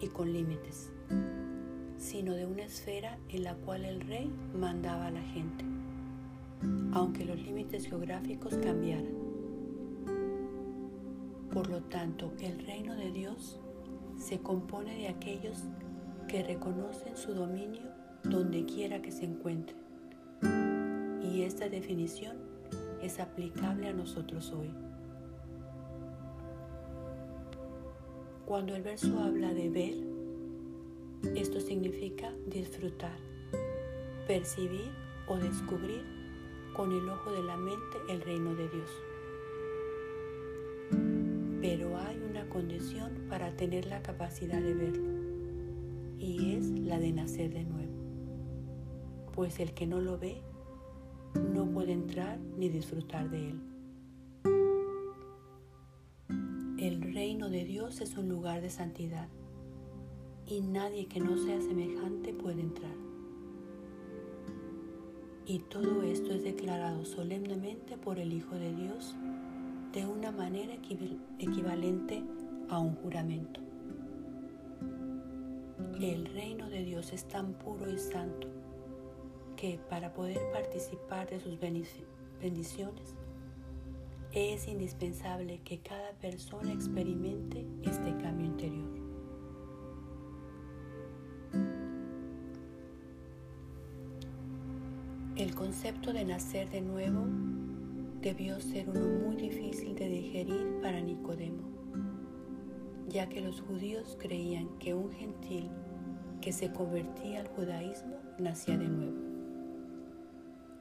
[0.00, 0.92] y con límites,
[2.08, 5.62] sino de una esfera en la cual el rey mandaba a la gente,
[6.92, 9.12] aunque los límites geográficos cambiaran.
[11.52, 13.60] Por lo tanto, el reino de Dios
[14.16, 15.64] se compone de aquellos
[16.28, 17.82] que reconocen su dominio
[18.24, 19.76] donde quiera que se encuentren.
[21.22, 22.38] Y esta definición
[23.02, 24.70] es aplicable a nosotros hoy.
[28.46, 30.07] Cuando el verso habla de ver,
[31.34, 33.16] esto significa disfrutar,
[34.26, 34.90] percibir
[35.26, 36.04] o descubrir
[36.74, 38.90] con el ojo de la mente el reino de Dios.
[41.60, 45.10] Pero hay una condición para tener la capacidad de verlo,
[46.18, 47.92] y es la de nacer de nuevo.
[49.32, 50.40] Pues el que no lo ve,
[51.34, 53.60] no puede entrar ni disfrutar de él.
[56.78, 59.28] El reino de Dios es un lugar de santidad
[60.48, 62.94] y nadie que no sea semejante puede entrar.
[65.44, 69.14] Y todo esto es declarado solemnemente por el Hijo de Dios
[69.92, 70.74] de una manera
[71.38, 72.22] equivalente
[72.68, 73.60] a un juramento.
[76.00, 78.46] El reino de Dios es tan puro y santo
[79.56, 83.14] que para poder participar de sus bendiciones
[84.32, 88.97] es indispensable que cada persona experimente este cambio interior.
[95.48, 97.24] El concepto de nacer de nuevo
[98.20, 101.62] debió ser uno muy difícil de digerir para Nicodemo,
[103.08, 105.70] ya que los judíos creían que un gentil
[106.42, 109.16] que se convertía al judaísmo nacía de nuevo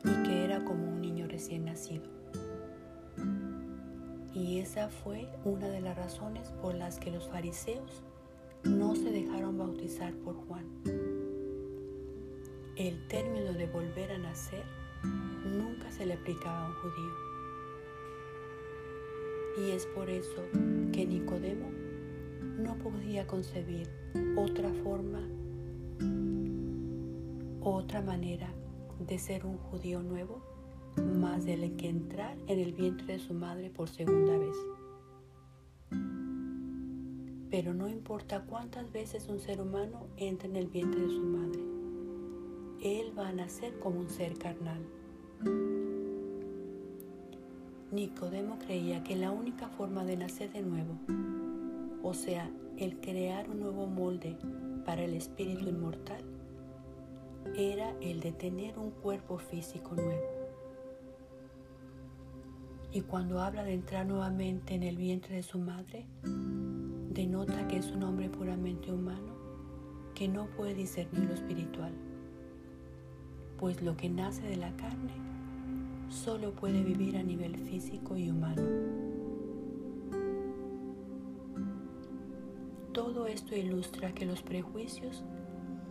[0.03, 2.03] y que era como un niño recién nacido.
[4.33, 8.03] Y esa fue una de las razones por las que los fariseos
[8.65, 10.65] no se dejaron bautizar por Juan.
[12.77, 14.63] El término de volver a nacer
[15.43, 17.11] nunca se le aplicaba a un judío.
[19.57, 20.43] Y es por eso
[20.93, 21.71] que Nicodemo
[22.59, 23.89] no podía concebir
[24.35, 25.27] otra forma,
[27.61, 28.53] otra manera
[28.99, 30.43] de ser un judío nuevo
[30.97, 34.55] más del que entrar en el vientre de su madre por segunda vez.
[37.49, 41.66] Pero no importa cuántas veces un ser humano entra en el vientre de su madre,
[42.87, 44.81] él va a nacer como un ser carnal.
[47.91, 50.97] Nicodemo creía que la única forma de nacer de nuevo,
[52.03, 54.37] o sea, el crear un nuevo molde
[54.85, 56.23] para el espíritu inmortal,
[57.55, 60.37] era el de tener un cuerpo físico nuevo.
[62.91, 67.91] Y cuando habla de entrar nuevamente en el vientre de su madre, denota que es
[67.91, 69.35] un hombre puramente humano
[70.13, 71.93] que no puede discernir lo espiritual,
[73.59, 75.13] pues lo que nace de la carne
[76.09, 78.61] solo puede vivir a nivel físico y humano.
[82.93, 85.23] Todo esto ilustra que los prejuicios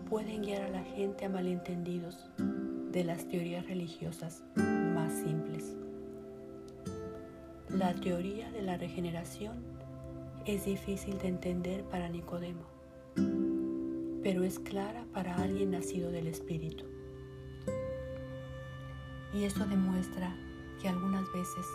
[0.09, 2.29] pueden guiar a la gente a malentendidos
[2.92, 5.76] de las teorías religiosas más simples.
[7.68, 9.64] La teoría de la regeneración
[10.46, 12.64] es difícil de entender para Nicodemo,
[14.22, 16.96] pero es clara para alguien nacido del Espíritu.
[19.37, 20.35] Y esto demuestra
[20.81, 21.66] que algunas veces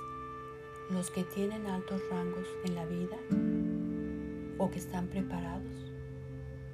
[0.89, 3.17] los que tienen altos rangos en la vida
[4.57, 5.71] o que están preparados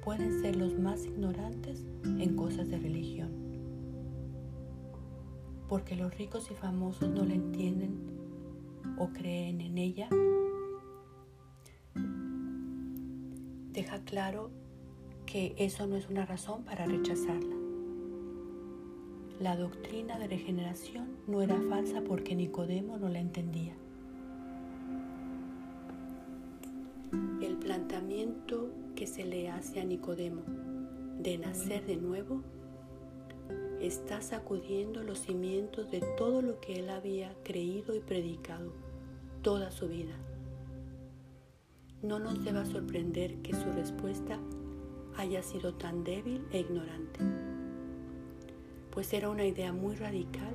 [0.02, 3.30] pueden ser los más ignorantes en cosas de religión.
[5.68, 8.16] Porque los ricos y famosos no la entienden
[8.96, 10.08] o creen en ella,
[13.72, 14.50] deja claro
[15.26, 17.57] que eso no es una razón para rechazarla.
[19.40, 23.76] La doctrina de regeneración no era falsa porque Nicodemo no la entendía.
[27.40, 30.42] El planteamiento que se le hace a Nicodemo
[31.20, 32.42] de nacer de nuevo
[33.80, 38.72] está sacudiendo los cimientos de todo lo que él había creído y predicado
[39.42, 40.16] toda su vida.
[42.02, 44.40] No nos deba sorprender que su respuesta
[45.16, 47.20] haya sido tan débil e ignorante,
[48.98, 50.52] pues era una idea muy radical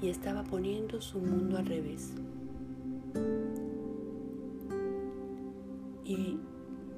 [0.00, 2.14] y estaba poniendo su mundo al revés.
[6.02, 6.38] y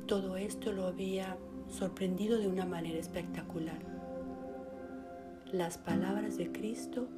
[0.07, 1.37] todo esto lo había
[1.69, 3.81] sorprendido de una manera espectacular.
[5.51, 7.09] Las palabras de Cristo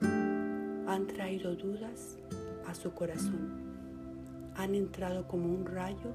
[0.00, 2.16] han traído dudas
[2.66, 3.60] a su corazón,
[4.56, 6.14] han entrado como un rayo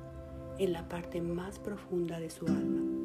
[0.58, 3.03] en la parte más profunda de su alma.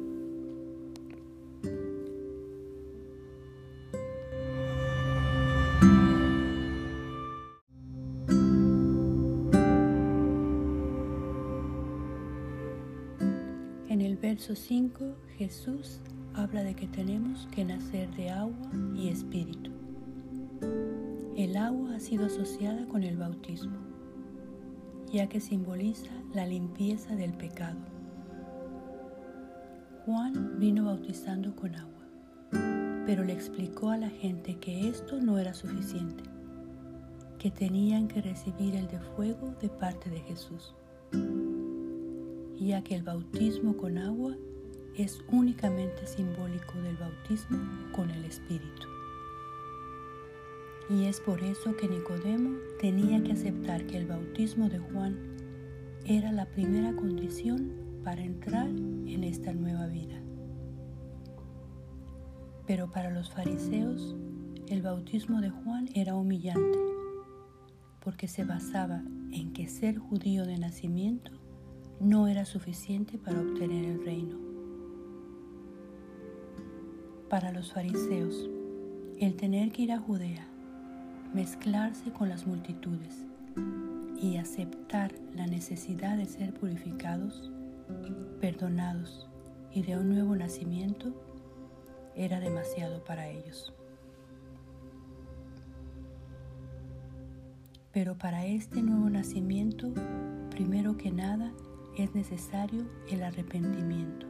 [14.49, 15.99] Verso 5 Jesús
[16.33, 19.69] habla de que tenemos que nacer de agua y espíritu.
[21.37, 23.77] El agua ha sido asociada con el bautismo,
[25.11, 27.77] ya que simboliza la limpieza del pecado.
[30.05, 32.07] Juan vino bautizando con agua,
[33.05, 36.23] pero le explicó a la gente que esto no era suficiente,
[37.37, 40.73] que tenían que recibir el de fuego de parte de Jesús
[42.67, 44.35] ya que el bautismo con agua
[44.95, 47.57] es únicamente simbólico del bautismo
[47.93, 48.87] con el Espíritu.
[50.89, 55.17] Y es por eso que Nicodemo tenía que aceptar que el bautismo de Juan
[56.05, 57.71] era la primera condición
[58.03, 60.19] para entrar en esta nueva vida.
[62.65, 64.15] Pero para los fariseos,
[64.67, 66.79] el bautismo de Juan era humillante,
[68.01, 71.38] porque se basaba en que ser judío de nacimiento
[71.99, 74.37] no era suficiente para obtener el reino.
[77.29, 78.49] Para los fariseos,
[79.19, 80.47] el tener que ir a Judea,
[81.33, 83.25] mezclarse con las multitudes
[84.21, 87.51] y aceptar la necesidad de ser purificados,
[88.39, 89.27] perdonados
[89.73, 91.13] y de un nuevo nacimiento
[92.15, 93.73] era demasiado para ellos.
[97.91, 99.91] Pero para este nuevo nacimiento,
[100.49, 101.51] primero que nada,
[102.03, 104.25] es necesario el arrepentimiento,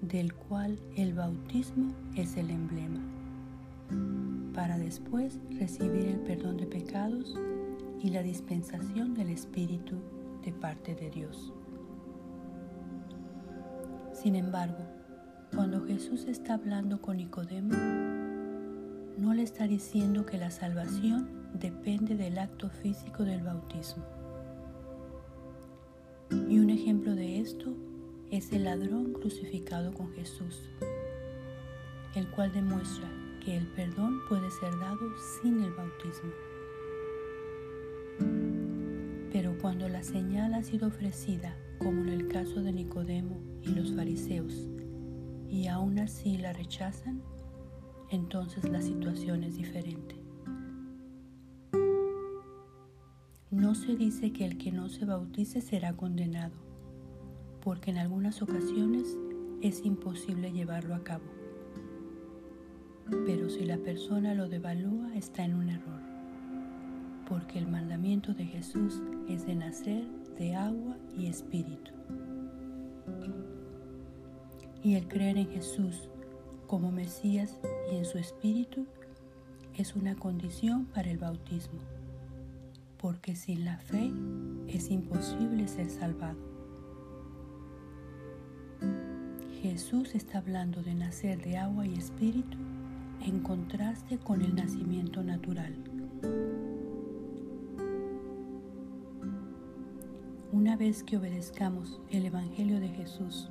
[0.00, 3.00] del cual el bautismo es el emblema,
[4.52, 7.38] para después recibir el perdón de pecados
[8.00, 10.00] y la dispensación del Espíritu
[10.44, 11.52] de parte de Dios.
[14.12, 14.84] Sin embargo,
[15.54, 17.74] cuando Jesús está hablando con Nicodemo,
[19.16, 24.23] no le está diciendo que la salvación depende del acto físico del bautismo
[26.30, 27.74] y un ejemplo de esto
[28.30, 30.70] es el ladrón crucificado con Jesús,
[32.14, 33.08] el cual demuestra
[33.44, 35.00] que el perdón puede ser dado
[35.42, 36.32] sin el bautismo.
[39.32, 43.92] Pero cuando la señal ha sido ofrecida, como en el caso de Nicodemo y los
[43.94, 44.68] fariseos,
[45.48, 47.22] y aún así la rechazan,
[48.10, 50.23] entonces la situación es diferente.
[53.74, 56.54] No se dice que el que no se bautice será condenado,
[57.60, 59.18] porque en algunas ocasiones
[59.62, 61.24] es imposible llevarlo a cabo.
[63.26, 66.00] Pero si la persona lo devalúa, está en un error,
[67.28, 70.04] porque el mandamiento de Jesús es de nacer
[70.38, 71.90] de agua y espíritu.
[74.84, 76.08] Y el creer en Jesús
[76.68, 77.58] como Mesías
[77.90, 78.86] y en su espíritu
[79.76, 81.80] es una condición para el bautismo,
[83.04, 84.10] porque sin la fe
[84.66, 86.38] es imposible ser salvado.
[89.60, 92.56] Jesús está hablando de nacer de agua y espíritu
[93.20, 95.74] en contraste con el nacimiento natural.
[100.50, 103.50] Una vez que obedezcamos el Evangelio de Jesús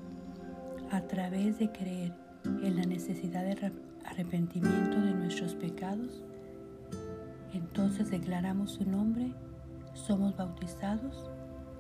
[0.90, 2.12] a través de creer
[2.44, 3.72] en la necesidad de
[4.04, 6.24] arrepentimiento de nuestros pecados,
[7.54, 9.32] entonces declaramos su nombre,
[9.94, 11.30] somos bautizados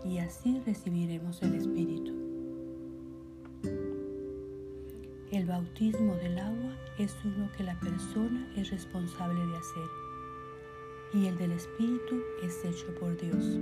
[0.05, 2.13] y así recibiremos el Espíritu.
[5.31, 9.87] El bautismo del agua es uno que la persona es responsable de hacer
[11.13, 13.59] y el del Espíritu es hecho por Dios.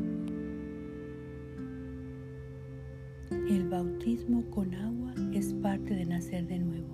[3.49, 6.89] El bautismo con agua es parte de nacer de nuevo,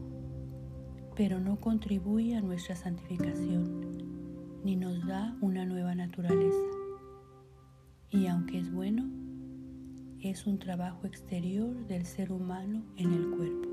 [1.16, 3.87] pero no contribuye a nuestra santificación
[4.64, 6.66] ni nos da una nueva naturaleza.
[8.10, 9.06] Y aunque es bueno,
[10.22, 13.70] es un trabajo exterior del ser humano en el cuerpo.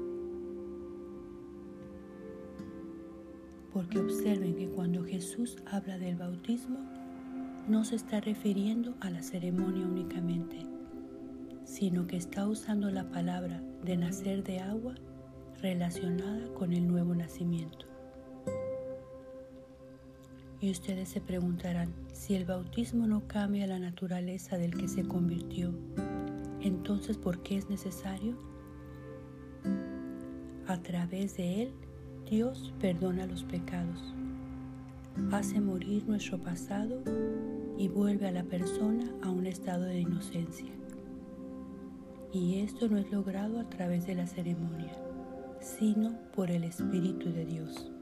[3.73, 6.79] Porque observen que cuando Jesús habla del bautismo,
[7.69, 10.67] no se está refiriendo a la ceremonia únicamente,
[11.65, 14.95] sino que está usando la palabra de nacer de agua
[15.63, 17.94] relacionada con el nuevo nacimiento.
[20.65, 25.75] Y ustedes se preguntarán, si el bautismo no cambia la naturaleza del que se convirtió,
[26.63, 28.39] entonces ¿por qué es necesario?
[30.67, 31.75] A través de él,
[32.31, 34.15] Dios perdona los pecados,
[35.33, 37.03] hace morir nuestro pasado
[37.77, 40.73] y vuelve a la persona a un estado de inocencia
[42.33, 44.97] y esto no es logrado a través de la ceremonia,
[45.61, 47.94] sino por el Espíritu de Dios.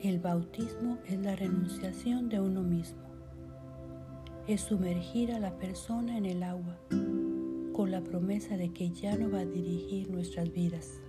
[0.00, 3.02] El bautismo es la renunciación de uno mismo,
[4.46, 6.78] es sumergir a la persona en el agua
[7.72, 11.00] con la promesa de que ya no va a dirigir nuestras vidas.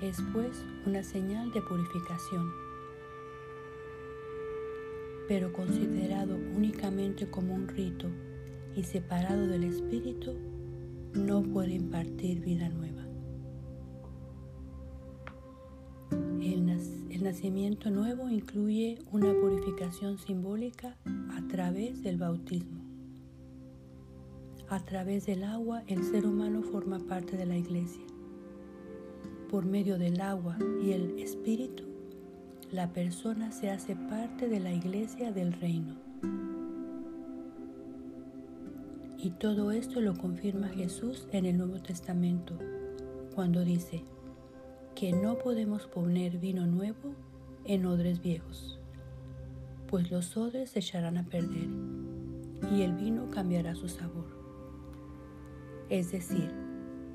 [0.00, 2.52] Es pues una señal de purificación,
[5.26, 8.08] pero considerado únicamente como un rito
[8.76, 10.36] y separado del Espíritu,
[11.14, 13.05] no puede impartir vida nueva.
[17.26, 20.96] Nacimiento nuevo incluye una purificación simbólica
[21.36, 22.84] a través del bautismo.
[24.68, 28.04] A través del agua el ser humano forma parte de la iglesia.
[29.50, 31.82] Por medio del agua y el espíritu,
[32.70, 35.96] la persona se hace parte de la iglesia del reino.
[39.18, 42.56] Y todo esto lo confirma Jesús en el Nuevo Testamento,
[43.34, 44.04] cuando dice
[44.96, 47.12] que no podemos poner vino nuevo
[47.66, 48.80] en odres viejos,
[49.88, 51.68] pues los odres se echarán a perder
[52.72, 54.24] y el vino cambiará su sabor.
[55.90, 56.50] Es decir,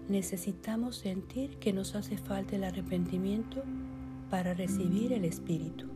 [0.10, 3.64] necesitamos sentir que nos hace falta el arrepentimiento
[4.30, 5.88] para recibir el Espíritu.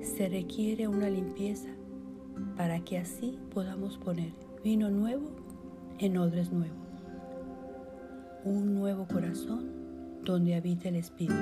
[0.00, 1.70] Se requiere una limpieza
[2.56, 4.32] para que así podamos poner
[4.62, 5.28] vino nuevo
[5.98, 6.86] en odres nuevos,
[8.44, 9.71] un nuevo corazón
[10.24, 11.34] donde habita el Espíritu.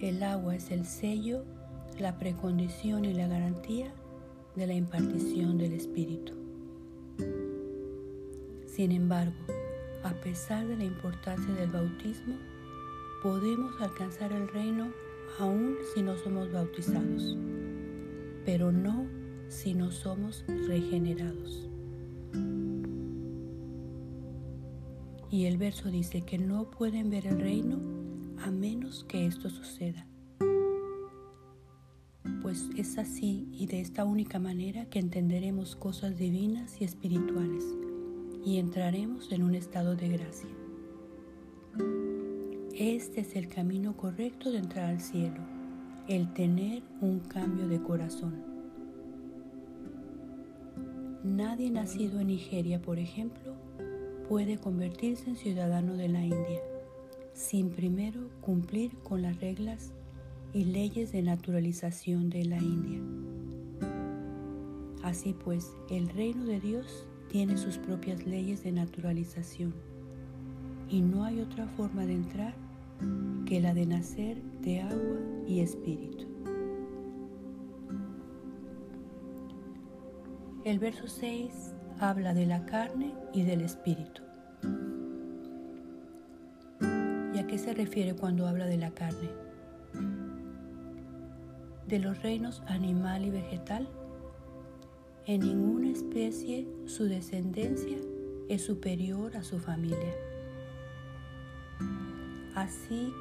[0.00, 1.44] El agua es el sello,
[1.98, 3.92] la precondición y la garantía
[4.56, 6.34] de la impartición del Espíritu.
[8.66, 9.36] Sin embargo,
[10.02, 12.34] a pesar de la importancia del bautismo,
[13.22, 14.90] podemos alcanzar el reino
[15.38, 17.36] aún si no somos bautizados,
[18.44, 19.06] pero no
[19.48, 21.68] si no somos regenerados.
[25.32, 27.80] Y el verso dice que no pueden ver el reino
[28.44, 30.06] a menos que esto suceda.
[32.42, 37.64] Pues es así y de esta única manera que entenderemos cosas divinas y espirituales
[38.44, 40.50] y entraremos en un estado de gracia.
[42.74, 45.40] Este es el camino correcto de entrar al cielo,
[46.08, 48.44] el tener un cambio de corazón.
[51.24, 53.41] Nadie nacido en Nigeria, por ejemplo,
[54.28, 56.60] puede convertirse en ciudadano de la India
[57.34, 59.92] sin primero cumplir con las reglas
[60.52, 63.00] y leyes de naturalización de la India.
[65.02, 69.74] Así pues, el reino de Dios tiene sus propias leyes de naturalización
[70.88, 72.54] y no hay otra forma de entrar
[73.46, 76.26] que la de nacer de agua y espíritu.
[80.64, 84.22] El verso 6 habla de la carne y del espíritu.
[87.32, 89.30] ¿Y a qué se refiere cuando habla de la carne?
[91.86, 93.88] De los reinos animal y vegetal.
[95.26, 97.98] En ninguna especie su descendencia
[98.48, 100.14] es superior a su familia.
[102.56, 103.14] Así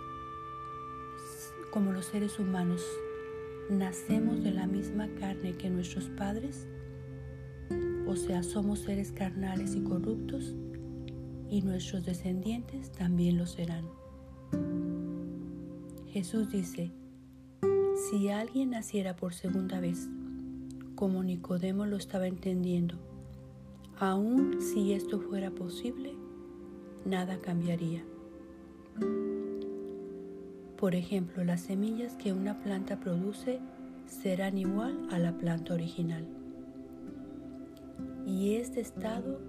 [1.71, 2.82] como los seres humanos
[3.69, 6.67] nacemos de la misma carne que nuestros padres,
[8.12, 10.53] o sea, somos seres carnales y corruptos,
[11.49, 13.86] y nuestros descendientes también lo serán.
[16.07, 16.91] Jesús dice,
[17.95, 20.09] si alguien naciera por segunda vez,
[20.95, 22.95] como Nicodemo lo estaba entendiendo,
[23.97, 26.14] aun si esto fuera posible,
[27.05, 28.03] nada cambiaría.
[30.76, 33.62] Por ejemplo, las semillas que una planta produce
[34.05, 36.40] serán igual a la planta original.
[38.25, 39.39] Y este estado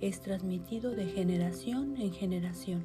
[0.00, 2.84] es transmitido de generación en generación,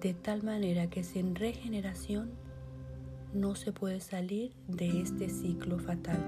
[0.00, 2.30] de tal manera que sin regeneración
[3.34, 6.18] no se puede salir de este ciclo fatal.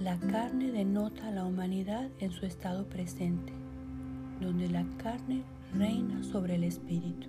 [0.00, 3.52] La carne denota a la humanidad en su estado presente
[4.42, 5.42] donde la carne
[5.74, 7.28] reina sobre el espíritu.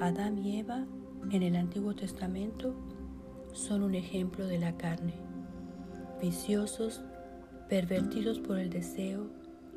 [0.00, 0.84] Adán y Eva
[1.30, 2.74] en el Antiguo Testamento
[3.52, 5.14] son un ejemplo de la carne,
[6.20, 7.02] viciosos,
[7.68, 9.26] pervertidos por el deseo,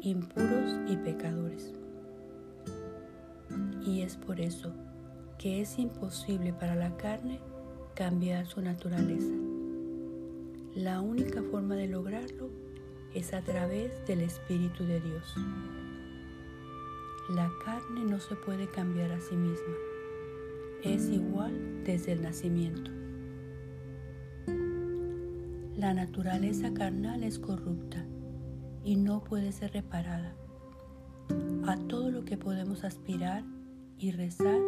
[0.01, 1.73] impuros y pecadores.
[3.85, 4.73] Y es por eso
[5.37, 7.39] que es imposible para la carne
[7.93, 9.33] cambiar su naturaleza.
[10.75, 12.49] La única forma de lograrlo
[13.13, 15.35] es a través del Espíritu de Dios.
[17.29, 19.73] La carne no se puede cambiar a sí misma.
[20.83, 22.94] Es igual desde el nacimiento.
[25.85, 28.03] La naturaleza carnal es corrupta
[28.83, 30.33] y no puede ser reparada.
[31.67, 33.43] A todo lo que podemos aspirar
[33.99, 34.59] y rezar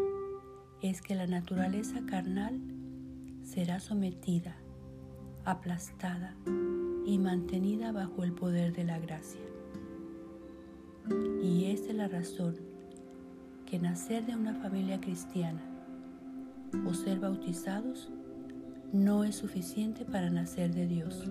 [0.83, 2.61] es que la naturaleza carnal
[3.41, 4.57] será sometida,
[5.43, 6.35] aplastada
[7.07, 9.41] y mantenida bajo el poder de la gracia.
[11.41, 12.57] Y esta es la razón
[13.65, 15.63] que nacer de una familia cristiana
[16.85, 18.07] o ser bautizados
[18.93, 21.25] no es suficiente para nacer de Dios.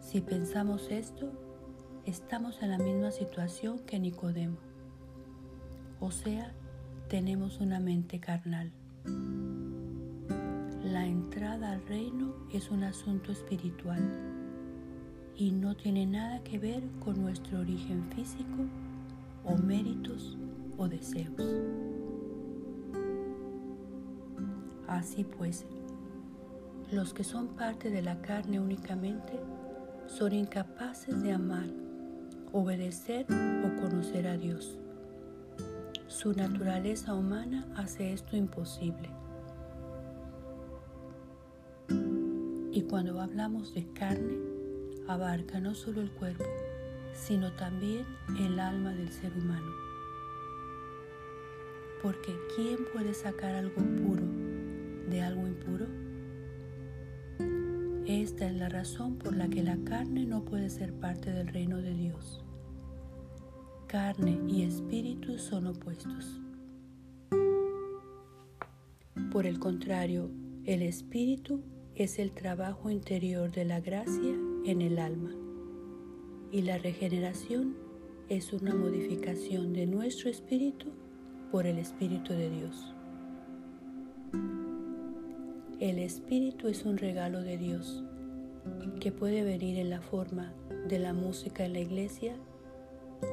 [0.00, 1.32] Si pensamos esto,
[2.04, 4.58] estamos en la misma situación que Nicodemo,
[6.00, 6.52] o sea,
[7.08, 8.72] tenemos una mente carnal.
[10.84, 14.02] La entrada al reino es un asunto espiritual
[15.36, 18.66] y no tiene nada que ver con nuestro origen físico
[19.44, 20.36] o méritos
[20.76, 21.42] o deseos.
[24.86, 25.66] Así pues,
[26.94, 29.40] los que son parte de la carne únicamente
[30.06, 31.66] son incapaces de amar,
[32.52, 34.78] obedecer o conocer a Dios.
[36.06, 39.10] Su naturaleza humana hace esto imposible.
[42.70, 44.38] Y cuando hablamos de carne,
[45.08, 46.44] abarca no solo el cuerpo,
[47.12, 48.06] sino también
[48.38, 49.72] el alma del ser humano.
[52.02, 54.26] Porque ¿quién puede sacar algo puro
[55.08, 56.03] de algo impuro?
[58.24, 61.82] Esta es la razón por la que la carne no puede ser parte del reino
[61.82, 62.42] de Dios.
[63.86, 66.40] Carne y espíritu son opuestos.
[69.30, 70.30] Por el contrario,
[70.64, 71.64] el espíritu
[71.96, 75.32] es el trabajo interior de la gracia en el alma
[76.50, 77.76] y la regeneración
[78.30, 80.86] es una modificación de nuestro espíritu
[81.50, 82.94] por el Espíritu de Dios.
[85.78, 88.02] El Espíritu es un regalo de Dios
[89.00, 90.52] que puede venir en la forma
[90.88, 92.36] de la música en la iglesia,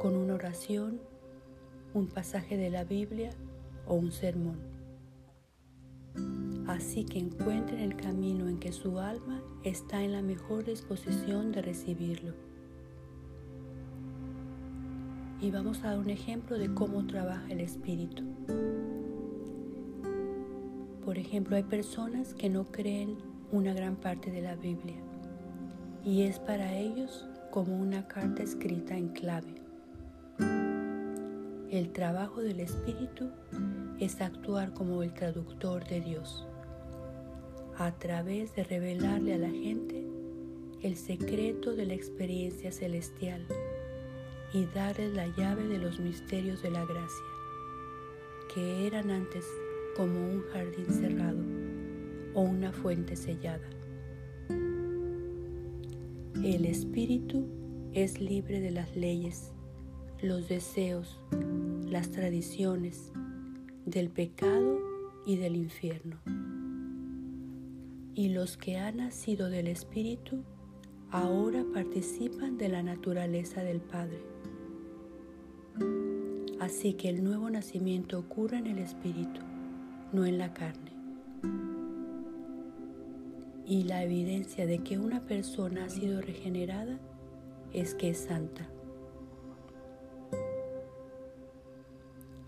[0.01, 1.01] con una oración,
[1.93, 3.31] un pasaje de la Biblia
[3.87, 4.71] o un sermón
[6.71, 11.61] así que encuentren el camino en que su alma está en la mejor disposición de
[11.61, 12.33] recibirlo.
[15.41, 18.23] Y vamos a dar un ejemplo de cómo trabaja el espíritu.
[21.03, 23.17] Por ejemplo, hay personas que no creen
[23.51, 24.95] una gran parte de la Biblia
[26.03, 29.55] y es para ellos como una carta escrita en clave.
[31.69, 33.29] El trabajo del Espíritu
[33.99, 36.47] es actuar como el traductor de Dios
[37.77, 40.05] a través de revelarle a la gente
[40.81, 43.45] el secreto de la experiencia celestial
[44.53, 47.25] y darles la llave de los misterios de la gracia,
[48.53, 49.45] que eran antes
[49.95, 51.39] como un jardín cerrado
[52.33, 53.80] o una fuente sellada.
[56.43, 57.45] El espíritu
[57.93, 59.53] es libre de las leyes,
[60.23, 61.19] los deseos,
[61.87, 63.11] las tradiciones,
[63.85, 64.79] del pecado
[65.23, 66.17] y del infierno.
[68.15, 70.43] Y los que han nacido del espíritu
[71.11, 74.23] ahora participan de la naturaleza del Padre.
[76.59, 79.41] Así que el nuevo nacimiento ocurre en el espíritu,
[80.11, 80.91] no en la carne.
[83.71, 86.99] Y la evidencia de que una persona ha sido regenerada
[87.71, 88.67] es que es santa.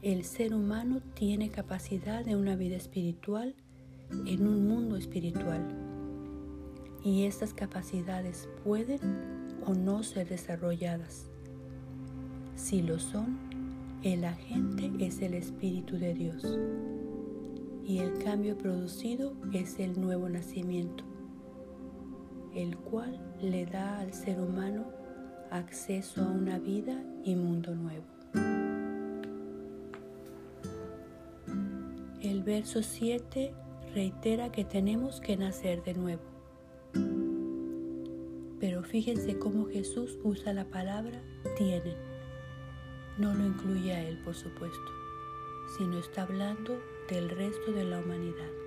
[0.01, 3.55] El ser humano tiene capacidad de una vida espiritual
[4.25, 5.65] en un mundo espiritual
[7.05, 8.99] y estas capacidades pueden
[9.65, 11.31] o no ser desarrolladas.
[12.57, 13.37] Si lo son,
[14.03, 16.59] el agente es el Espíritu de Dios
[17.85, 21.05] y el cambio producido es el nuevo nacimiento,
[22.55, 24.85] el cual le da al ser humano
[25.49, 28.03] acceso a una vida y mundo nuevo.
[32.21, 33.53] El verso 7
[33.93, 36.23] reitera que tenemos que nacer de nuevo.
[38.59, 41.21] Pero fíjense cómo Jesús usa la palabra
[41.57, 41.97] tienen.
[43.17, 44.91] No lo incluye a él, por supuesto,
[45.77, 46.79] sino está hablando
[47.09, 48.62] del resto de la humanidad.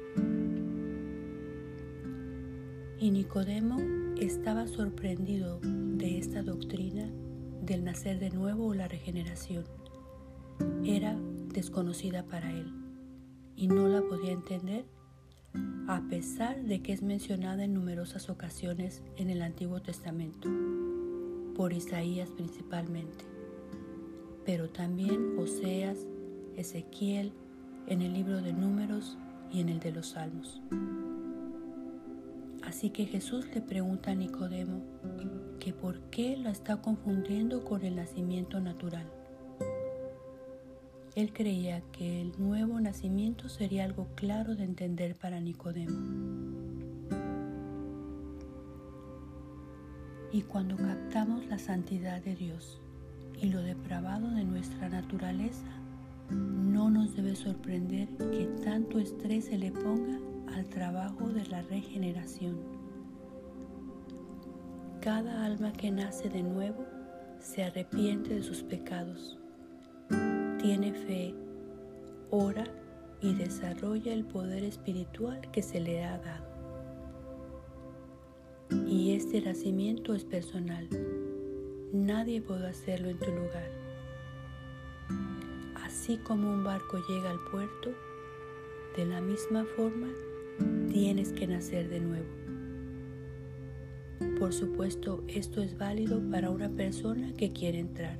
[2.98, 3.78] Y Nicodemo
[4.18, 7.10] estaba sorprendido de esta doctrina
[7.60, 9.64] del nacer de nuevo o la regeneración.
[10.84, 11.14] Era
[11.52, 12.72] desconocida para él
[13.54, 14.86] y no la podía entender
[15.88, 20.50] a pesar de que es mencionada en numerosas ocasiones en el Antiguo Testamento,
[21.54, 23.24] por Isaías principalmente,
[24.44, 25.98] pero también Oseas,
[26.56, 27.32] Ezequiel,
[27.86, 29.16] en el libro de Números
[29.52, 30.60] y en el de los Salmos.
[32.66, 34.82] Así que Jesús le pregunta a Nicodemo
[35.60, 39.06] que por qué la está confundiendo con el nacimiento natural.
[41.14, 45.96] Él creía que el nuevo nacimiento sería algo claro de entender para Nicodemo.
[50.32, 52.80] Y cuando captamos la santidad de Dios
[53.40, 55.70] y lo depravado de nuestra naturaleza,
[56.30, 60.18] no nos debe sorprender que tanto estrés se le ponga
[60.54, 62.58] al trabajo de la regeneración.
[65.00, 66.84] Cada alma que nace de nuevo
[67.38, 69.38] se arrepiente de sus pecados
[70.66, 71.32] tiene fe,
[72.30, 72.64] ora
[73.20, 76.44] y desarrolla el poder espiritual que se le ha dado.
[78.88, 80.88] Y este nacimiento es personal.
[81.92, 83.70] Nadie puede hacerlo en tu lugar.
[85.84, 87.90] Así como un barco llega al puerto,
[88.96, 90.08] de la misma forma
[90.90, 92.26] tienes que nacer de nuevo.
[94.38, 98.18] Por supuesto, esto es válido para una persona que quiere entrar.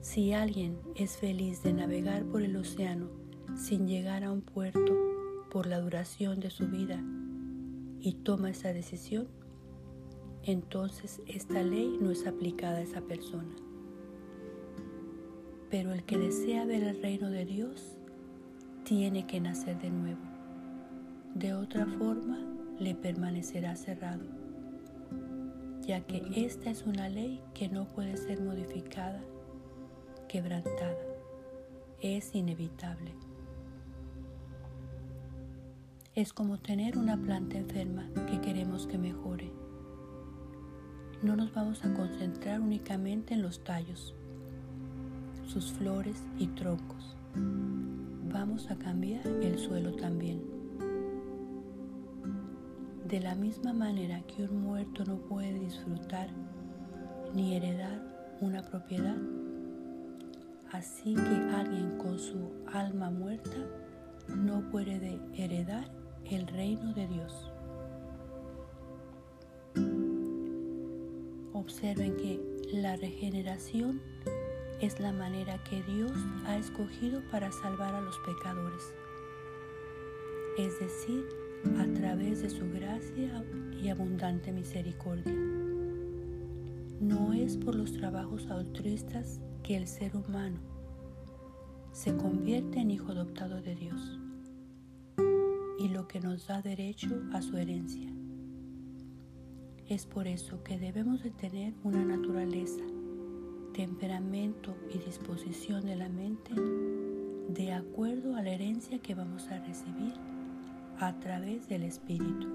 [0.00, 3.08] Si alguien es feliz de navegar por el océano
[3.56, 4.96] sin llegar a un puerto
[5.50, 7.02] por la duración de su vida
[8.00, 9.28] y toma esa decisión,
[10.44, 13.54] entonces esta ley no es aplicada a esa persona.
[15.70, 17.96] Pero el que desea ver el reino de Dios
[18.84, 20.27] tiene que nacer de nuevo.
[21.34, 22.38] De otra forma,
[22.78, 24.24] le permanecerá cerrado,
[25.82, 29.20] ya que esta es una ley que no puede ser modificada
[30.28, 30.98] quebrantada.
[32.00, 33.12] Es inevitable.
[36.14, 39.52] Es como tener una planta enferma que queremos que mejore.
[41.22, 44.14] No nos vamos a concentrar únicamente en los tallos,
[45.46, 47.16] sus flores y troncos.
[48.32, 50.57] Vamos a cambiar el suelo también.
[53.08, 56.28] De la misma manera que un muerto no puede disfrutar
[57.34, 58.02] ni heredar
[58.40, 59.16] una propiedad,
[60.72, 63.56] Así que alguien con su alma muerta
[64.28, 65.90] no puede heredar
[66.26, 67.50] el reino de Dios.
[71.54, 72.38] Observen que
[72.70, 74.02] la regeneración
[74.80, 76.12] es la manera que Dios
[76.46, 78.94] ha escogido para salvar a los pecadores,
[80.58, 81.24] es decir,
[81.78, 83.44] a través de su gracia
[83.82, 85.34] y abundante misericordia.
[87.00, 90.58] No es por los trabajos altruistas que el ser humano
[91.92, 94.20] se convierte en hijo adoptado de Dios
[95.78, 98.10] y lo que nos da derecho a su herencia.
[99.88, 102.84] Es por eso que debemos de tener una naturaleza,
[103.72, 106.52] temperamento y disposición de la mente
[107.48, 110.12] de acuerdo a la herencia que vamos a recibir
[111.00, 112.48] a través del Espíritu.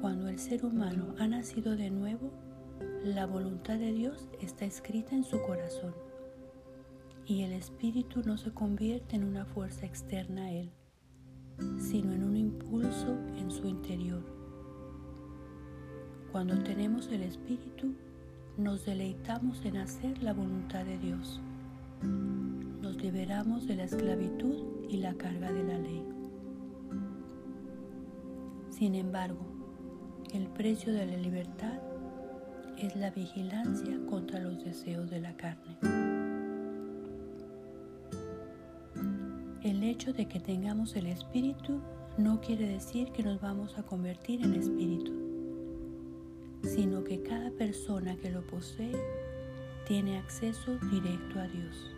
[0.00, 2.32] Cuando el ser humano ha nacido de nuevo,
[3.04, 5.94] la voluntad de Dios está escrita en su corazón
[7.24, 10.72] y el Espíritu no se convierte en una fuerza externa a Él,
[11.78, 14.24] sino en un impulso en su interior.
[16.32, 17.94] Cuando tenemos el Espíritu,
[18.56, 21.40] nos deleitamos en hacer la voluntad de Dios.
[22.82, 26.04] Nos liberamos de la esclavitud y la carga de la ley.
[28.70, 29.46] Sin embargo,
[30.34, 31.78] el precio de la libertad
[32.76, 35.78] es la vigilancia contra los deseos de la carne.
[39.62, 41.80] El hecho de que tengamos el Espíritu
[42.18, 45.12] no quiere decir que nos vamos a convertir en Espíritu,
[46.64, 48.96] sino que cada persona que lo posee
[49.86, 51.92] tiene acceso directo a Dios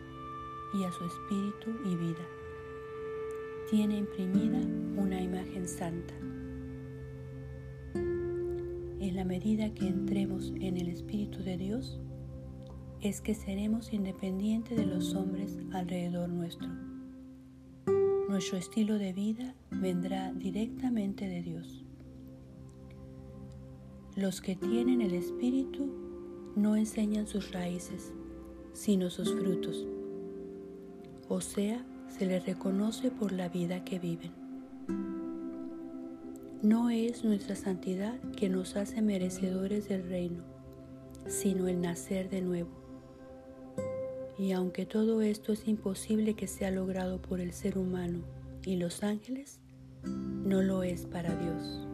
[0.75, 2.27] y a su Espíritu y vida.
[3.71, 4.59] Tiene imprimida
[5.01, 6.15] una imagen santa.
[7.95, 12.01] En la medida que entremos en el Espíritu de Dios,
[13.01, 16.69] es que seremos independientes de los hombres alrededor nuestro.
[18.29, 21.85] Nuestro estilo de vida vendrá directamente de Dios.
[24.17, 25.87] Los que tienen el Espíritu
[26.57, 28.15] no enseñan sus raíces,
[28.73, 29.87] sino sus frutos.
[31.29, 34.33] O sea, se les reconoce por la vida que viven.
[36.63, 40.45] No es nuestra santidad que nos hace merecedores del reino,
[41.27, 42.85] sino el nacer de nuevo
[44.39, 48.21] y aunque todo esto es imposible que sea logrado por el ser humano
[48.65, 49.61] y los ángeles,
[50.05, 51.87] no lo es para Dios.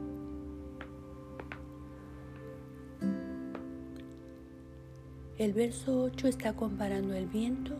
[5.36, 7.76] El verso 8 está comparando el viento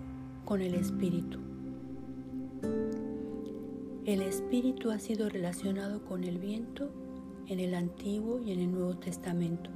[0.51, 1.39] con el espíritu.
[4.05, 6.91] El espíritu ha sido relacionado con el viento
[7.47, 9.71] en el Antiguo y en el Nuevo Testamento.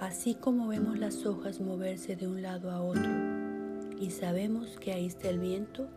[0.00, 3.12] Así como vemos las hojas moverse de un lado a otro
[4.00, 5.88] y sabemos que ahí está el viento,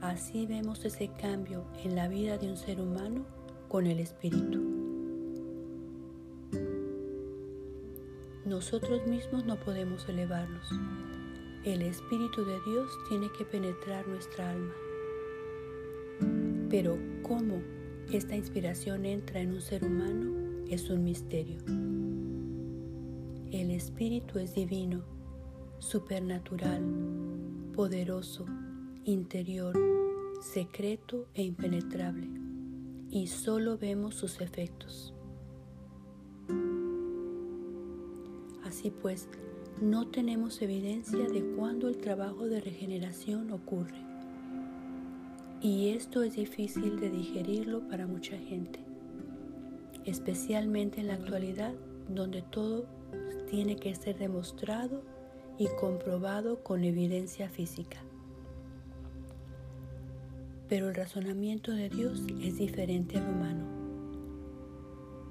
[0.00, 3.26] así vemos ese cambio en la vida de un ser humano
[3.68, 4.62] con el Espíritu.
[8.46, 10.72] Nosotros mismos no podemos elevarnos.
[11.68, 14.72] El Espíritu de Dios tiene que penetrar nuestra alma.
[16.70, 17.60] Pero cómo
[18.10, 21.58] esta inspiración entra en un ser humano es un misterio.
[23.52, 25.04] El Espíritu es divino,
[25.78, 26.82] supernatural,
[27.74, 28.46] poderoso,
[29.04, 29.78] interior,
[30.40, 32.28] secreto e impenetrable,
[33.10, 35.12] y solo vemos sus efectos.
[38.64, 39.28] Así pues,
[39.80, 43.98] no tenemos evidencia de cuándo el trabajo de regeneración ocurre.
[45.60, 48.80] Y esto es difícil de digerirlo para mucha gente,
[50.04, 51.74] especialmente en la actualidad
[52.08, 52.86] donde todo
[53.50, 55.02] tiene que ser demostrado
[55.58, 57.98] y comprobado con evidencia física.
[60.68, 63.77] Pero el razonamiento de Dios es diferente al humano.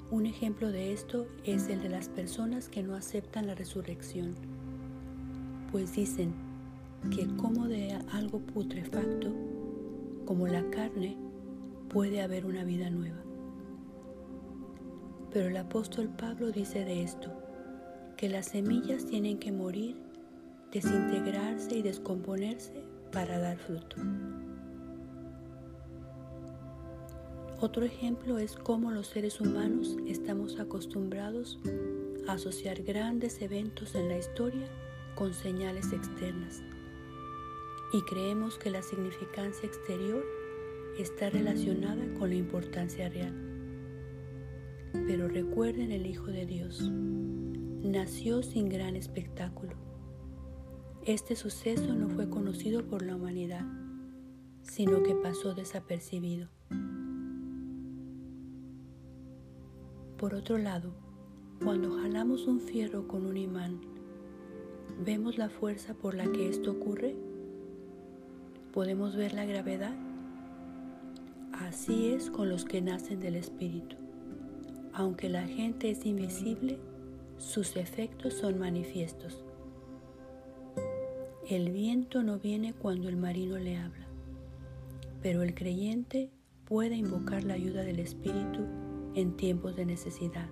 [0.09, 4.35] Un ejemplo de esto es el de las personas que no aceptan la resurrección,
[5.69, 6.33] pues dicen
[7.13, 9.33] que como de algo putrefacto,
[10.25, 11.17] como la carne,
[11.89, 13.21] puede haber una vida nueva.
[15.33, 17.29] Pero el apóstol Pablo dice de esto,
[18.15, 19.97] que las semillas tienen que morir,
[20.71, 22.81] desintegrarse y descomponerse
[23.11, 23.97] para dar fruto.
[27.59, 31.59] Otro ejemplo es cómo los seres humanos estamos acostumbrados
[32.27, 34.67] a asociar grandes eventos en la historia
[35.15, 36.61] con señales externas
[37.93, 40.23] y creemos que la significancia exterior
[40.99, 43.33] está relacionada con la importancia real.
[45.07, 49.73] Pero recuerden el Hijo de Dios, nació sin gran espectáculo.
[51.05, 53.65] Este suceso no fue conocido por la humanidad,
[54.61, 56.49] sino que pasó desapercibido.
[60.17, 60.93] Por otro lado,
[61.63, 63.81] cuando jalamos un fierro con un imán,
[65.05, 67.15] ¿vemos la fuerza por la que esto ocurre?
[68.73, 69.93] ¿Podemos ver la gravedad?
[71.51, 73.95] Así es con los que nacen del Espíritu.
[74.91, 76.79] Aunque la gente es invisible,
[77.37, 79.45] sus efectos son manifiestos.
[81.47, 84.07] El viento no viene cuando el marino le habla,
[85.21, 86.31] pero el creyente
[86.65, 88.65] puede invocar la ayuda del Espíritu
[89.17, 90.47] en tiempos de necesidad.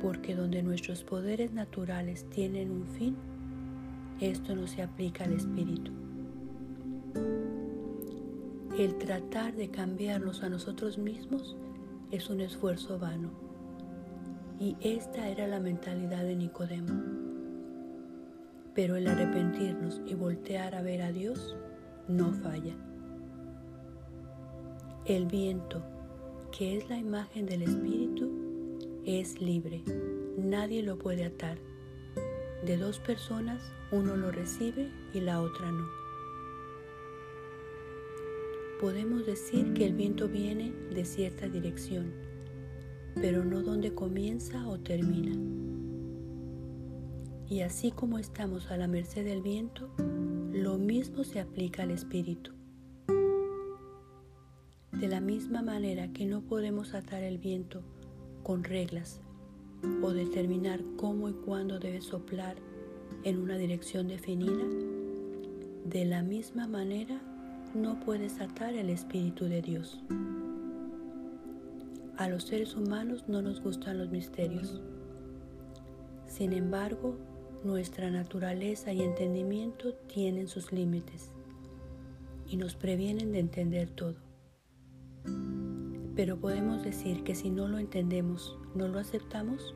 [0.00, 3.16] Porque donde nuestros poderes naturales tienen un fin,
[4.18, 5.92] esto no se aplica al Espíritu.
[8.78, 11.54] El tratar de cambiarnos a nosotros mismos
[12.10, 13.30] es un esfuerzo vano.
[14.58, 16.94] Y esta era la mentalidad de Nicodemo.
[18.74, 21.58] Pero el arrepentirnos y voltear a ver a Dios
[22.08, 22.74] no falla.
[25.04, 25.82] El viento,
[26.56, 28.30] que es la imagen del Espíritu,
[29.04, 29.82] es libre.
[30.38, 31.58] Nadie lo puede atar.
[32.64, 33.60] De dos personas,
[33.92, 35.86] uno lo recibe y la otra no.
[38.80, 42.10] Podemos decir que el viento viene de cierta dirección,
[43.16, 45.36] pero no donde comienza o termina.
[47.50, 49.90] Y así como estamos a la merced del viento,
[50.52, 52.55] lo mismo se aplica al espíritu.
[55.06, 57.80] De la misma manera que no podemos atar el viento
[58.42, 59.20] con reglas
[60.02, 62.56] o determinar cómo y cuándo debe soplar
[63.22, 64.64] en una dirección definida,
[65.84, 67.20] de la misma manera
[67.72, 70.02] no puedes atar el Espíritu de Dios.
[72.16, 74.80] A los seres humanos no nos gustan los misterios.
[76.26, 77.16] Sin embargo,
[77.62, 81.30] nuestra naturaleza y entendimiento tienen sus límites
[82.48, 84.25] y nos previenen de entender todo.
[86.14, 89.74] Pero podemos decir que si no lo entendemos, ¿no lo aceptamos?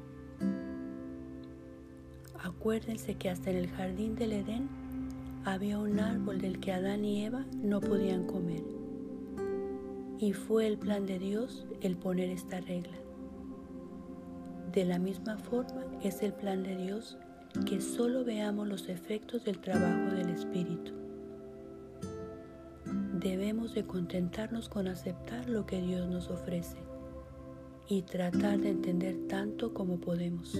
[2.42, 4.68] Acuérdense que hasta en el jardín del Edén
[5.44, 8.62] había un árbol del que Adán y Eva no podían comer.
[10.18, 12.96] Y fue el plan de Dios el poner esta regla.
[14.72, 17.18] De la misma forma es el plan de Dios
[17.66, 20.92] que solo veamos los efectos del trabajo del Espíritu.
[23.20, 26.78] Debemos de contentarnos con aceptar lo que Dios nos ofrece
[27.86, 30.58] y tratar de entender tanto como podemos.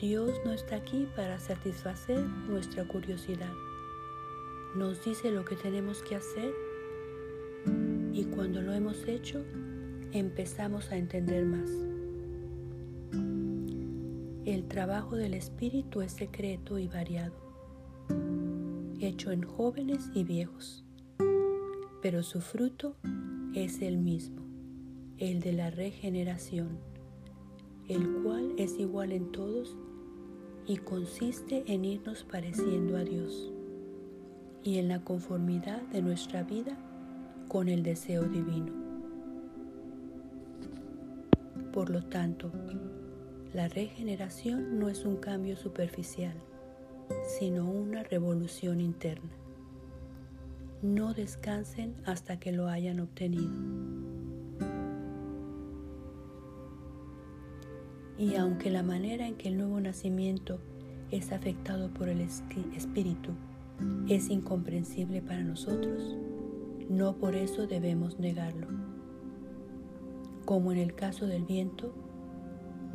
[0.00, 3.52] Dios no está aquí para satisfacer nuestra curiosidad.
[4.74, 6.54] Nos dice lo que tenemos que hacer
[8.14, 9.44] y cuando lo hemos hecho
[10.12, 11.70] empezamos a entender más.
[14.46, 17.34] El trabajo del Espíritu es secreto y variado,
[19.06, 20.84] hecho en jóvenes y viejos,
[22.02, 22.96] pero su fruto
[23.54, 24.42] es el mismo,
[25.18, 26.78] el de la regeneración,
[27.88, 29.76] el cual es igual en todos
[30.66, 33.52] y consiste en irnos pareciendo a Dios
[34.62, 36.78] y en la conformidad de nuestra vida
[37.48, 38.72] con el deseo divino.
[41.72, 42.50] Por lo tanto,
[43.52, 46.34] la regeneración no es un cambio superficial,
[47.26, 49.30] sino una revolución interna.
[50.82, 53.50] No descansen hasta que lo hayan obtenido.
[58.18, 60.60] Y aunque la manera en que el nuevo nacimiento
[61.10, 63.32] es afectado por el espíritu
[64.08, 66.16] es incomprensible para nosotros,
[66.88, 68.68] no por eso debemos negarlo.
[70.44, 71.92] Como en el caso del viento,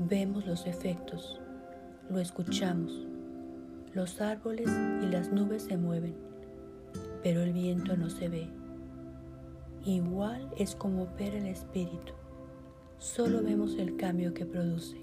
[0.01, 1.41] Vemos los efectos,
[2.09, 3.08] lo escuchamos.
[3.93, 4.69] Los árboles
[5.01, 6.13] y las nubes se mueven,
[7.23, 8.47] pero el viento no se ve.
[9.83, 12.13] Igual es como opera el espíritu.
[12.99, 14.97] Solo vemos el cambio que produce.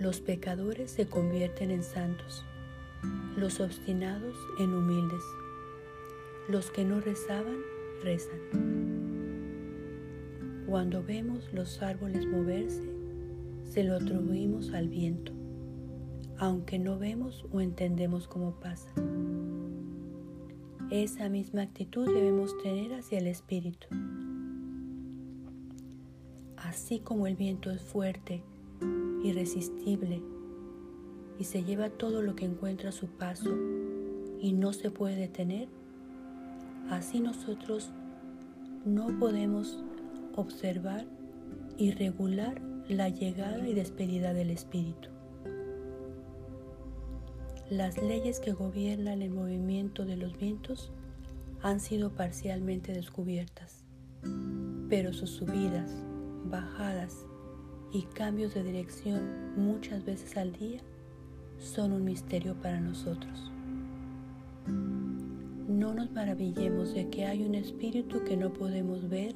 [0.00, 2.44] Los pecadores se convierten en santos,
[3.36, 5.22] los obstinados en humildes,
[6.48, 7.58] los que no rezaban,
[8.02, 8.38] rezan.
[10.66, 12.88] Cuando vemos los árboles moverse,
[13.64, 15.32] se lo atribuimos al viento,
[16.38, 18.90] aunque no vemos o entendemos cómo pasa.
[20.90, 23.88] Esa misma actitud debemos tener hacia el Espíritu.
[26.56, 28.42] Así como el viento es fuerte,
[29.22, 30.22] irresistible,
[31.38, 33.50] y se lleva todo lo que encuentra a su paso
[34.40, 35.68] y no se puede detener,
[36.90, 37.90] así nosotros
[38.84, 39.84] no podemos
[40.34, 41.06] observar
[41.76, 45.17] y regular la llegada y despedida del Espíritu.
[47.70, 50.90] Las leyes que gobiernan el movimiento de los vientos
[51.60, 53.84] han sido parcialmente descubiertas,
[54.88, 55.90] pero sus subidas,
[56.46, 57.26] bajadas
[57.92, 60.80] y cambios de dirección muchas veces al día
[61.58, 63.52] son un misterio para nosotros.
[64.66, 69.34] No nos maravillemos de que hay un espíritu que no podemos ver,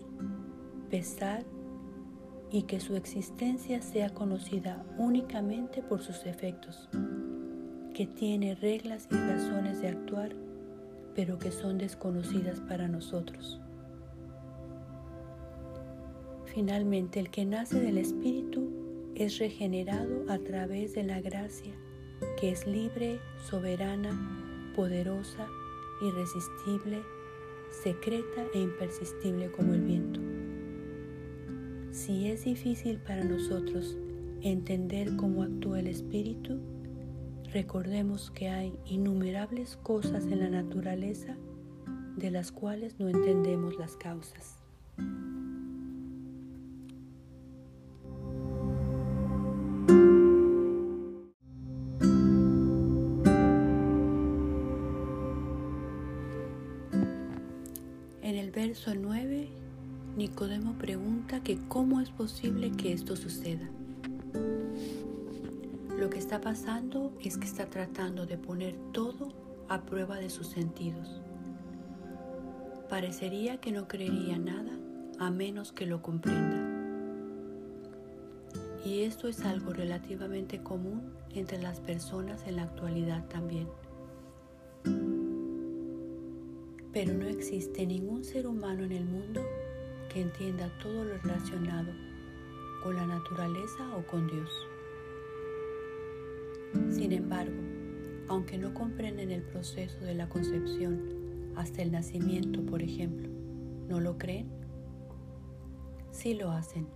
[0.88, 1.44] pesar
[2.50, 6.88] y que su existencia sea conocida únicamente por sus efectos,
[7.92, 10.32] que tiene reglas y razones de actuar
[11.14, 13.60] pero que son desconocidas para nosotros.
[16.46, 18.68] Finalmente, el que nace del Espíritu
[19.14, 21.72] es regenerado a través de la gracia,
[22.38, 25.46] que es libre, soberana, poderosa,
[26.02, 27.02] irresistible,
[27.82, 30.20] secreta e impersistible como el viento.
[31.90, 33.96] Si es difícil para nosotros
[34.42, 36.58] entender cómo actúa el Espíritu,
[37.52, 41.36] recordemos que hay innumerables cosas en la naturaleza
[42.16, 44.58] de las cuales no entendemos las causas.
[58.22, 59.48] En el verso 9,
[60.16, 63.68] Nicodemo pregunta que cómo es posible que esto suceda.
[66.22, 69.32] Está pasando es que está tratando de poner todo
[69.68, 71.20] a prueba de sus sentidos.
[72.88, 74.70] Parecería que no creería nada
[75.18, 76.60] a menos que lo comprenda.
[78.84, 83.66] Y esto es algo relativamente común entre las personas en la actualidad también.
[86.92, 89.42] Pero no existe ningún ser humano en el mundo
[90.08, 91.90] que entienda todo lo relacionado
[92.84, 94.71] con la naturaleza o con Dios.
[97.02, 97.60] Sin embargo,
[98.28, 103.28] aunque no comprenden el proceso de la concepción hasta el nacimiento, por ejemplo,
[103.88, 104.46] ¿no lo creen?
[106.12, 106.86] Sí lo hacen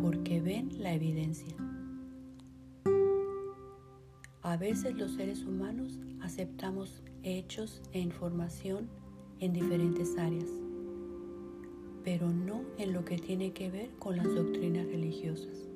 [0.00, 1.54] porque ven la evidencia.
[4.40, 8.88] A veces los seres humanos aceptamos hechos e información
[9.40, 10.48] en diferentes áreas,
[12.02, 15.68] pero no en lo que tiene que ver con las doctrinas religiosas.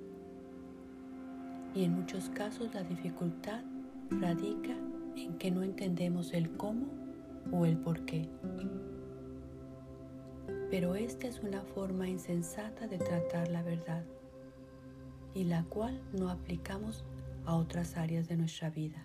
[1.74, 3.62] Y en muchos casos la dificultad
[4.20, 4.74] radica
[5.16, 6.86] en que no entendemos el cómo
[7.52, 8.28] o el por qué.
[10.70, 14.04] Pero esta es una forma insensata de tratar la verdad
[15.34, 17.04] y la cual no aplicamos
[17.44, 19.04] a otras áreas de nuestra vida.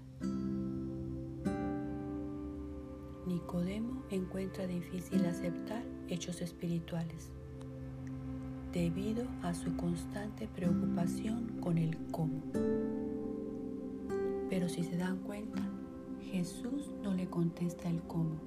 [3.26, 7.32] Nicodemo encuentra difícil aceptar hechos espirituales
[8.74, 12.42] debido a su constante preocupación con el cómo.
[14.50, 15.62] Pero si se dan cuenta,
[16.32, 18.40] Jesús no le contesta el cómo.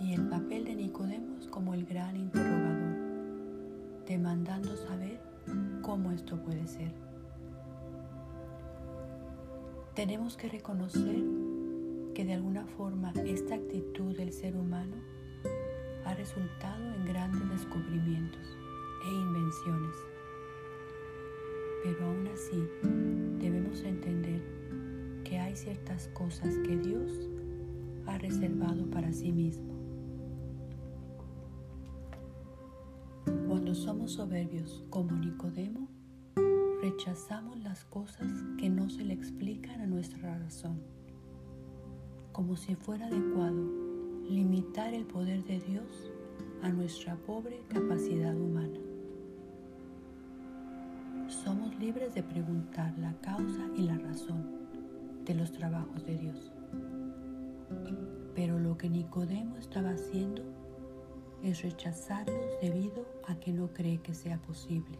[0.00, 5.20] Y el papel de Nicodemo es como el gran interrogador, demandando saber
[5.82, 6.92] cómo esto puede ser.
[9.94, 11.24] Tenemos que reconocer
[12.14, 14.94] que de alguna forma esta actitud del ser humano
[16.04, 18.56] ha resultado en grandes descubrimientos
[19.04, 19.96] e invenciones.
[21.82, 22.62] Pero aún así
[23.38, 24.42] debemos entender
[25.24, 27.28] que hay ciertas cosas que Dios
[28.06, 29.74] ha reservado para sí mismo.
[33.46, 35.88] Cuando somos soberbios como Nicodemo,
[36.80, 40.80] rechazamos las cosas que no se le explican a nuestra razón,
[42.32, 43.88] como si fuera adecuado
[44.28, 46.12] limitar el poder de Dios
[46.62, 48.78] a nuestra pobre capacidad humana.
[51.78, 54.44] Libres de preguntar la causa y la razón
[55.24, 56.50] de los trabajos de Dios.
[58.34, 60.42] Pero lo que Nicodemo estaba haciendo
[61.40, 64.98] es rechazarlos debido a que no cree que sea posible.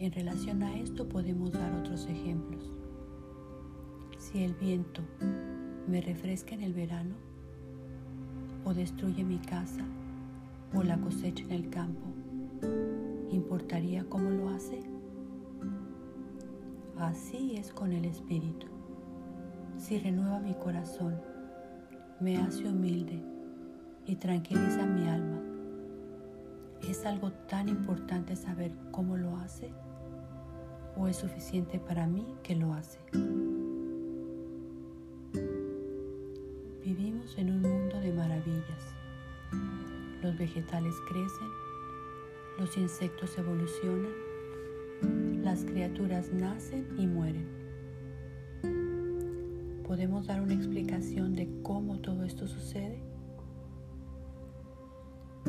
[0.00, 2.72] En relación a esto podemos dar otros ejemplos.
[4.18, 5.02] Si el viento
[5.86, 7.14] me refresca en el verano,
[8.64, 9.84] o destruye mi casa,
[10.74, 12.14] o la cosecha en el campo,
[13.30, 14.80] ¿importaría cómo lo hace?
[16.96, 18.66] Así es con el Espíritu.
[19.76, 21.20] Si renueva mi corazón,
[22.20, 23.22] me hace humilde
[24.06, 25.42] y tranquiliza mi alma,
[26.88, 29.72] ¿es algo tan importante saber cómo lo hace?
[30.96, 32.98] o es suficiente para mí que lo hace.
[36.84, 38.94] Vivimos en un mundo de maravillas.
[40.22, 41.48] Los vegetales crecen,
[42.58, 44.12] los insectos evolucionan,
[45.42, 47.48] las criaturas nacen y mueren.
[49.86, 53.02] ¿Podemos dar una explicación de cómo todo esto sucede?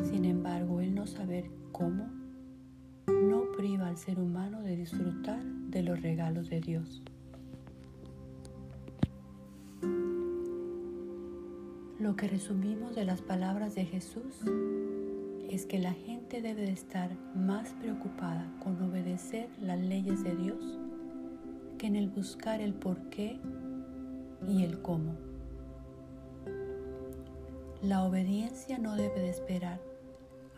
[0.04, 2.08] Sin embargo, el no saber cómo
[3.06, 7.02] no priva al ser humano de disfrutar de los regalos de Dios.
[11.98, 14.42] Lo que resumimos de las palabras de Jesús
[15.50, 20.78] es que la gente debe de estar más preocupada con obedecer las leyes de Dios
[21.78, 23.38] que en el buscar el por qué
[24.46, 25.14] y el cómo.
[27.82, 29.80] La obediencia no debe de esperar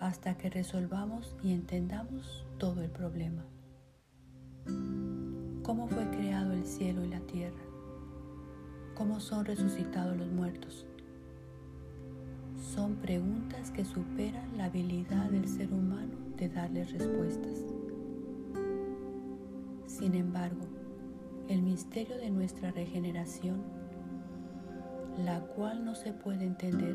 [0.01, 3.45] hasta que resolvamos y entendamos todo el problema.
[5.63, 7.61] ¿Cómo fue creado el cielo y la tierra?
[8.95, 10.87] ¿Cómo son resucitados los muertos?
[12.75, 17.65] Son preguntas que superan la habilidad del ser humano de darles respuestas.
[19.87, 20.67] Sin embargo,
[21.49, 23.63] el misterio de nuestra regeneración,
[25.25, 26.95] la cual no se puede entender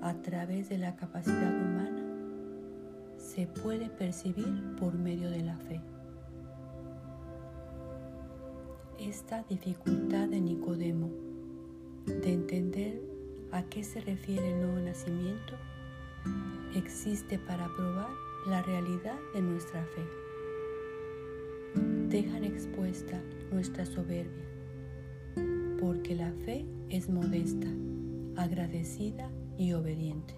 [0.00, 2.02] a través de la capacidad humana,
[3.18, 5.82] se puede percibir por medio de la fe.
[8.98, 11.10] Esta dificultad de Nicodemo
[12.06, 13.13] de entender
[13.54, 15.54] a qué se refiere el nuevo nacimiento
[16.74, 18.08] existe para probar
[18.48, 20.02] la realidad de nuestra fe.
[22.08, 24.44] Dejan expuesta nuestra soberbia,
[25.80, 27.68] porque la fe es modesta,
[28.36, 30.34] agradecida y obediente.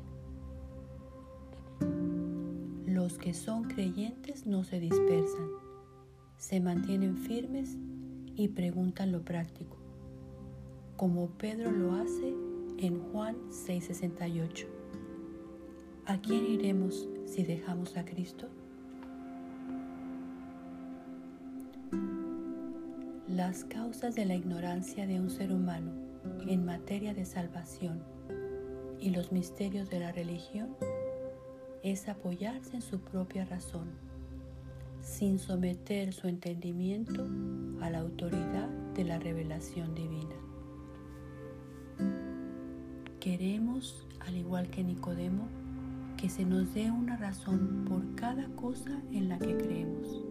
[2.84, 5.48] Los que son creyentes no se dispersan,
[6.36, 7.78] se mantienen firmes
[8.34, 9.78] y preguntan lo práctico,
[10.96, 12.45] como Pedro lo hace
[12.78, 14.66] en Juan 6:68.
[16.06, 18.48] ¿A quién iremos si dejamos a Cristo?
[23.28, 25.92] Las causas de la ignorancia de un ser humano
[26.46, 28.02] en materia de salvación
[29.00, 30.76] y los misterios de la religión
[31.82, 33.90] es apoyarse en su propia razón,
[35.00, 37.26] sin someter su entendimiento
[37.80, 40.45] a la autoridad de la revelación divina.
[43.26, 45.48] Queremos, al igual que Nicodemo,
[46.16, 50.22] que se nos dé una razón por cada cosa en la que creemos.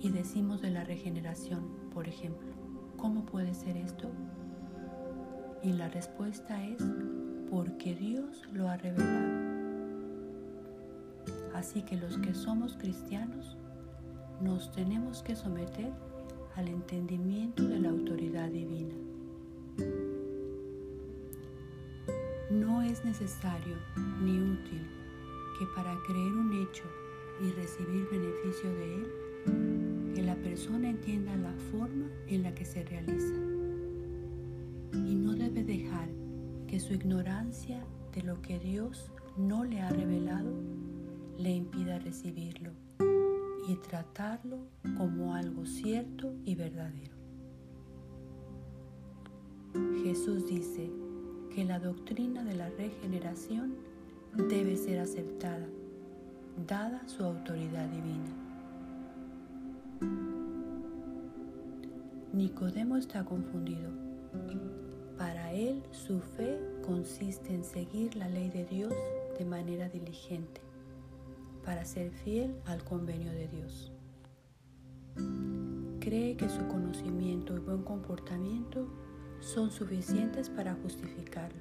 [0.00, 1.62] Y decimos de la regeneración,
[1.94, 2.50] por ejemplo,
[2.98, 4.10] ¿cómo puede ser esto?
[5.62, 6.84] Y la respuesta es
[7.50, 9.32] porque Dios lo ha revelado.
[11.54, 13.56] Así que los que somos cristianos
[14.42, 15.90] nos tenemos que someter
[16.54, 18.94] al entendimiento de la autoridad divina.
[22.52, 23.76] No es necesario
[24.22, 24.86] ni útil
[25.58, 26.84] que para creer un hecho
[27.40, 32.84] y recibir beneficio de él, que la persona entienda la forma en la que se
[32.84, 33.34] realiza.
[34.92, 36.10] Y no debe dejar
[36.66, 37.82] que su ignorancia
[38.14, 40.52] de lo que Dios no le ha revelado
[41.38, 42.72] le impida recibirlo
[43.66, 44.58] y tratarlo
[44.98, 47.16] como algo cierto y verdadero.
[50.04, 50.90] Jesús dice,
[51.54, 53.74] que la doctrina de la regeneración
[54.48, 55.66] debe ser aceptada,
[56.66, 58.32] dada su autoridad divina.
[62.32, 63.90] Nicodemo está confundido.
[65.18, 68.94] Para él su fe consiste en seguir la ley de Dios
[69.38, 70.62] de manera diligente,
[71.64, 73.92] para ser fiel al convenio de Dios.
[76.00, 78.88] Cree que su conocimiento y buen comportamiento
[79.42, 81.60] son suficientes para justificarlo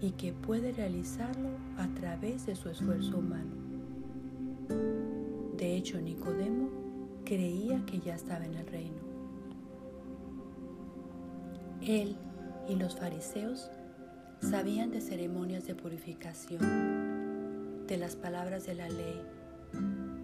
[0.00, 3.50] y que puede realizarlo a través de su esfuerzo humano.
[5.56, 6.70] De hecho, Nicodemo
[7.24, 9.02] creía que ya estaba en el reino.
[11.82, 12.16] Él
[12.68, 13.70] y los fariseos
[14.40, 19.20] sabían de ceremonias de purificación, de las palabras de la ley,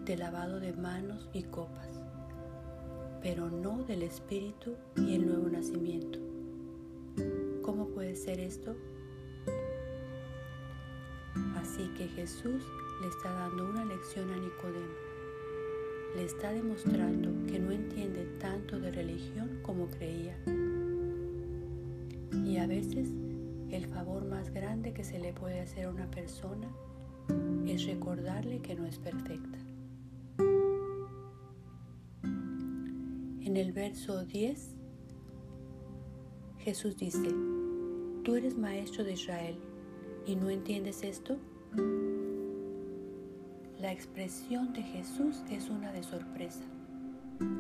[0.05, 2.01] de lavado de manos y copas,
[3.23, 6.28] pero no del espíritu y el nuevo nacimiento.
[7.63, 8.77] ¿Cómo puede ser esto?
[11.57, 12.65] Así que Jesús
[13.01, 14.95] le está dando una lección a Nicodemo.
[16.17, 20.37] Le está demostrando que no entiende tanto de religión como creía.
[22.45, 23.11] Y a veces
[23.71, 26.69] el favor más grande que se le puede hacer a una persona
[27.67, 29.59] es recordarle que no es perfecta.
[32.23, 34.78] En el verso 10,
[36.69, 37.35] Jesús dice,
[38.25, 39.59] ¿Tú eres maestro de Israel
[40.27, 41.39] y no entiendes esto?
[43.81, 46.67] La expresión de Jesús es una de sorpresa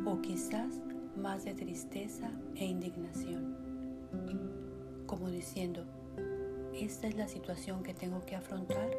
[0.05, 0.82] o quizás
[1.16, 3.56] más de tristeza e indignación,
[5.06, 5.86] como diciendo,
[6.74, 8.90] ¿esta es la situación que tengo que afrontar?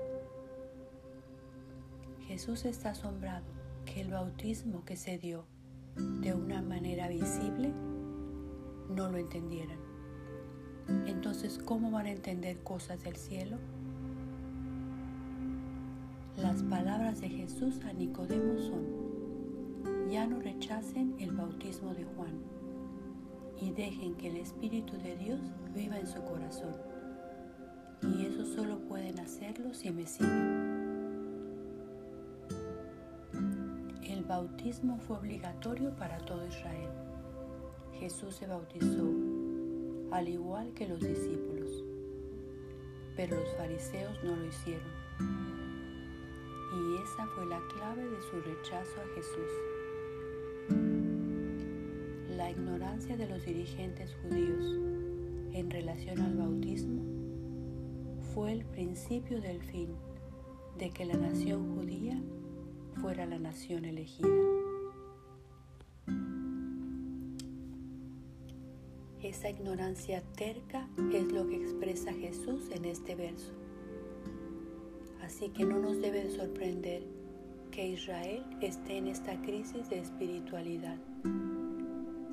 [2.21, 3.45] Jesús está asombrado
[3.85, 5.45] que el bautismo que se dio
[5.95, 7.71] de una manera visible
[8.89, 9.88] no lo entendieran.
[11.05, 13.57] Entonces, ¿cómo van a entender cosas del cielo?
[16.37, 22.39] Las palabras de Jesús a Nicodemo son, ya no rechacen el bautismo de Juan
[23.61, 25.39] y dejen que el Espíritu de Dios
[25.75, 26.75] viva en su corazón.
[28.01, 30.79] Y eso solo pueden hacerlo si me siguen.
[34.03, 36.89] El bautismo fue obligatorio para todo Israel.
[37.99, 39.03] Jesús se bautizó,
[40.11, 41.83] al igual que los discípulos,
[43.15, 44.87] pero los fariseos no lo hicieron.
[46.71, 49.51] Y esa fue la clave de su rechazo a Jesús.
[52.35, 54.79] La ignorancia de los dirigentes judíos
[55.53, 57.03] en relación al bautismo
[58.33, 59.89] fue el principio del fin
[60.77, 62.21] de que la nación judía
[63.01, 64.48] fuera la nación elegida.
[69.39, 73.53] Esa ignorancia terca es lo que expresa Jesús en este verso.
[75.21, 77.03] Así que no nos debe de sorprender
[77.71, 80.97] que Israel esté en esta crisis de espiritualidad.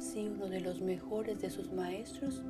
[0.00, 2.42] Si uno de los mejores de sus maestros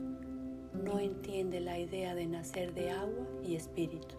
[0.73, 4.15] no entiende la idea de nacer de agua y espíritu.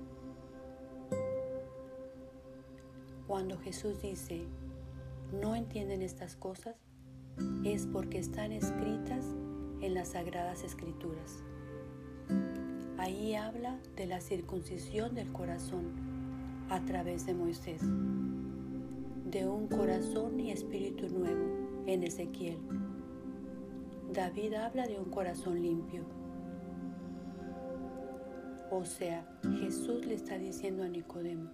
[3.26, 4.44] Cuando Jesús dice,
[5.42, 6.76] no entienden estas cosas,
[7.64, 9.26] es porque están escritas
[9.82, 11.44] en las sagradas escrituras.
[12.98, 15.92] Ahí habla de la circuncisión del corazón
[16.70, 22.58] a través de Moisés, de un corazón y espíritu nuevo en Ezequiel.
[24.12, 26.04] David habla de un corazón limpio.
[28.72, 29.26] O sea,
[29.60, 31.52] Jesús le está diciendo a Nicodemo,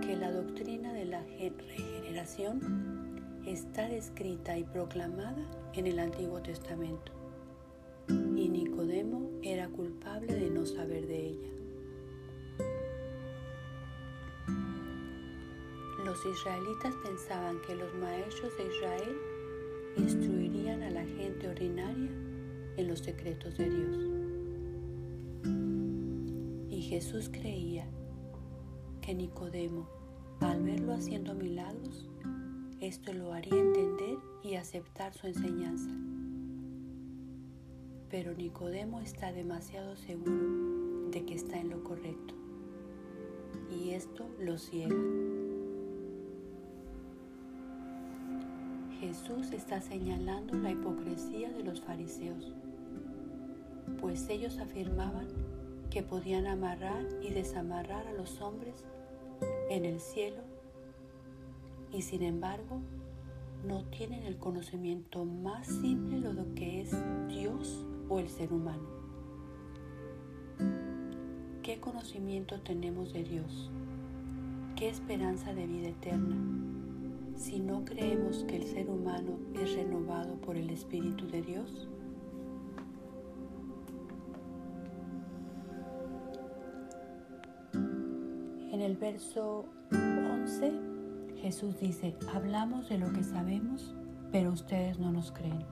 [0.00, 5.42] que la doctrina de la regeneración está descrita y proclamada
[5.72, 7.13] en el Antiguo Testamento.
[8.74, 11.48] Nicodemo era culpable de no saber de ella.
[16.04, 19.16] Los israelitas pensaban que los maestros de Israel
[19.96, 22.10] instruirían a la gente ordinaria
[22.76, 23.96] en los secretos de Dios.
[26.70, 27.86] Y Jesús creía
[29.02, 29.88] que Nicodemo,
[30.40, 32.10] al verlo haciendo milagros,
[32.80, 35.92] esto lo haría entender y aceptar su enseñanza.
[38.14, 42.32] Pero Nicodemo está demasiado seguro de que está en lo correcto
[43.68, 44.94] y esto lo ciega.
[49.00, 52.54] Jesús está señalando la hipocresía de los fariseos,
[54.00, 55.26] pues ellos afirmaban
[55.90, 58.84] que podían amarrar y desamarrar a los hombres
[59.70, 60.44] en el cielo
[61.90, 62.80] y sin embargo
[63.66, 66.92] no tienen el conocimiento más simple de lo que es
[67.26, 68.94] Dios o el ser humano.
[71.62, 73.70] ¿Qué conocimiento tenemos de Dios?
[74.76, 76.36] ¿Qué esperanza de vida eterna?
[77.36, 81.88] Si no creemos que el ser humano es renovado por el Espíritu de Dios.
[88.72, 90.72] En el verso 11,
[91.40, 93.94] Jesús dice, hablamos de lo que sabemos,
[94.32, 95.64] pero ustedes no nos creen.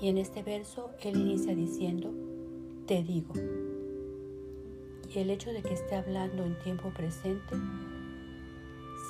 [0.00, 2.12] Y en este verso Él inicia diciendo,
[2.86, 3.34] te digo.
[5.14, 7.56] Y el hecho de que esté hablando en tiempo presente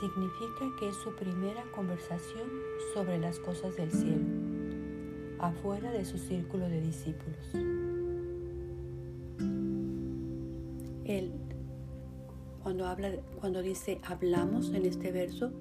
[0.01, 2.49] significa que es su primera conversación
[2.95, 4.25] sobre las cosas del cielo,
[5.39, 7.55] afuera de su círculo de discípulos.
[11.05, 11.33] Él
[12.67, 15.53] cuando, habla, cuando dice hablamos en este verso,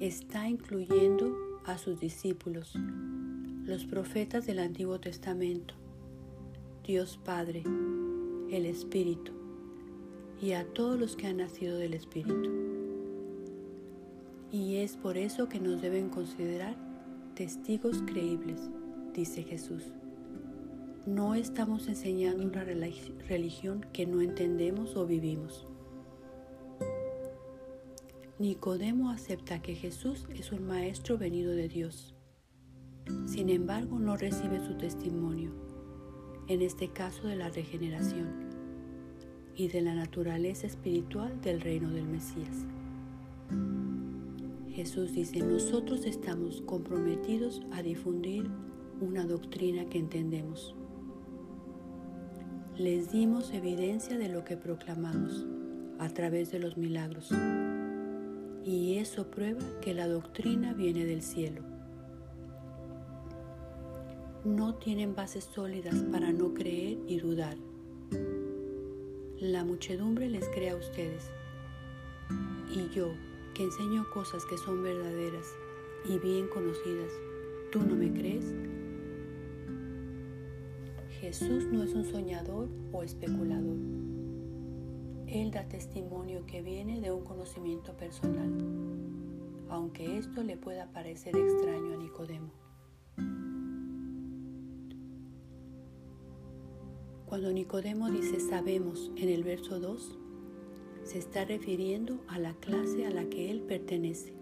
[0.00, 2.74] está incluyendo a sus discípulos,
[3.64, 5.74] los profetas del Antiguo Testamento,
[6.84, 7.62] Dios Padre,
[8.50, 9.32] el Espíritu
[10.40, 12.50] y a todos los que han nacido del Espíritu.
[14.50, 16.76] Y es por eso que nos deben considerar
[17.34, 18.70] testigos creíbles,
[19.14, 19.92] dice Jesús.
[21.06, 25.66] No estamos enseñando una religión que no entendemos o vivimos.
[28.38, 32.14] Nicodemo acepta que Jesús es un maestro venido de Dios.
[33.26, 35.52] Sin embargo, no recibe su testimonio,
[36.48, 38.50] en este caso de la regeneración
[39.54, 42.66] y de la naturaleza espiritual del reino del Mesías.
[44.68, 48.48] Jesús dice, nosotros estamos comprometidos a difundir
[49.00, 50.74] una doctrina que entendemos.
[52.76, 55.46] Les dimos evidencia de lo que proclamamos
[55.98, 57.30] a través de los milagros
[58.64, 61.69] y eso prueba que la doctrina viene del cielo.
[64.44, 67.58] No tienen bases sólidas para no creer y dudar.
[69.38, 71.30] La muchedumbre les cree a ustedes.
[72.74, 73.12] Y yo,
[73.52, 75.46] que enseño cosas que son verdaderas
[76.08, 77.12] y bien conocidas,
[77.70, 78.46] ¿tú no me crees?
[81.20, 83.76] Jesús no es un soñador o especulador.
[85.26, 88.56] Él da testimonio que viene de un conocimiento personal,
[89.68, 92.59] aunque esto le pueda parecer extraño a Nicodemo.
[97.30, 100.18] Cuando Nicodemo dice sabemos en el verso 2,
[101.04, 104.34] se está refiriendo a la clase a la que él pertenece,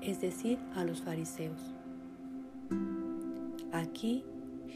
[0.00, 1.60] es decir, a los fariseos.
[3.72, 4.22] Aquí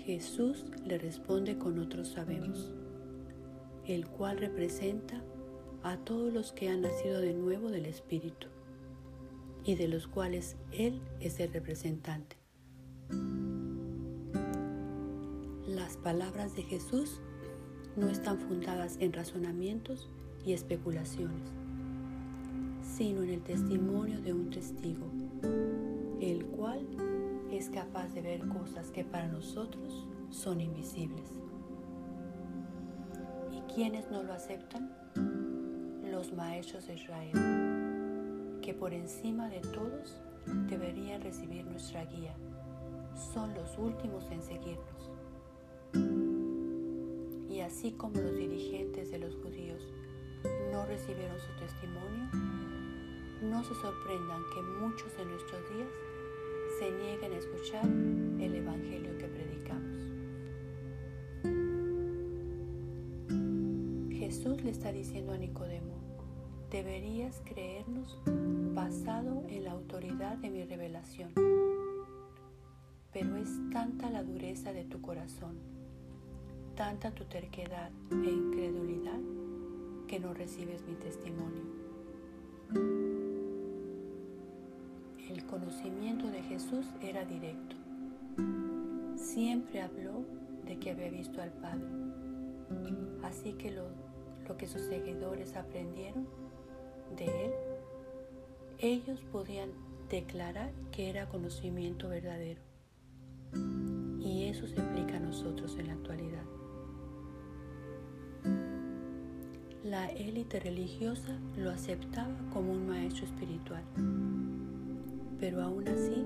[0.04, 2.74] Jesús le responde con otro sabemos,
[3.86, 5.22] el cual representa
[5.84, 8.48] a todos los que han nacido de nuevo del Espíritu
[9.62, 12.36] y de los cuales Él es el representante.
[15.70, 17.20] Las palabras de Jesús
[17.94, 20.10] no están fundadas en razonamientos
[20.44, 21.48] y especulaciones,
[22.82, 25.06] sino en el testimonio de un testigo,
[26.20, 26.84] el cual
[27.52, 31.30] es capaz de ver cosas que para nosotros son invisibles.
[33.52, 34.90] ¿Y quiénes no lo aceptan?
[36.10, 40.20] Los maestros de Israel, que por encima de todos
[40.68, 42.34] deberían recibir nuestra guía.
[43.32, 45.10] Son los últimos en seguirnos.
[47.70, 49.80] Así como los dirigentes de los judíos
[50.72, 52.28] no recibieron su testimonio,
[53.42, 55.88] no se sorprendan que muchos de nuestros días
[56.80, 60.02] se nieguen a escuchar el Evangelio que predicamos.
[64.18, 65.94] Jesús le está diciendo a Nicodemo,
[66.72, 68.18] deberías creernos
[68.74, 71.32] basado en la autoridad de mi revelación,
[73.12, 75.80] pero es tanta la dureza de tu corazón
[76.81, 79.20] tanta tu terquedad e incredulidad
[80.09, 81.62] que no recibes mi testimonio.
[85.28, 87.77] El conocimiento de Jesús era directo.
[89.15, 90.24] Siempre habló
[90.65, 91.85] de que había visto al Padre.
[93.24, 93.85] Así que lo,
[94.48, 96.27] lo que sus seguidores aprendieron
[97.15, 97.52] de él,
[98.78, 99.69] ellos podían
[100.09, 102.62] declarar que era conocimiento verdadero.
[104.19, 106.60] Y eso se aplica a nosotros en la actualidad.
[109.85, 113.82] La élite religiosa lo aceptaba como un maestro espiritual,
[115.39, 116.23] pero aún así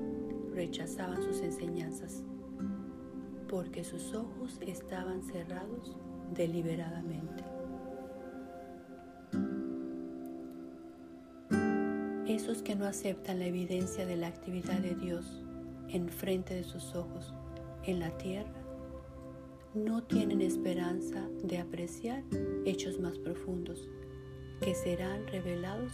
[0.53, 2.25] rechazaban sus enseñanzas,
[3.49, 5.97] porque sus ojos estaban cerrados
[6.35, 7.45] deliberadamente.
[12.27, 15.45] Esos que no aceptan la evidencia de la actividad de Dios
[15.91, 17.33] en frente de sus ojos
[17.85, 18.64] en la tierra
[19.75, 22.23] no tienen esperanza de apreciar
[22.65, 23.89] hechos más profundos
[24.61, 25.93] que serán revelados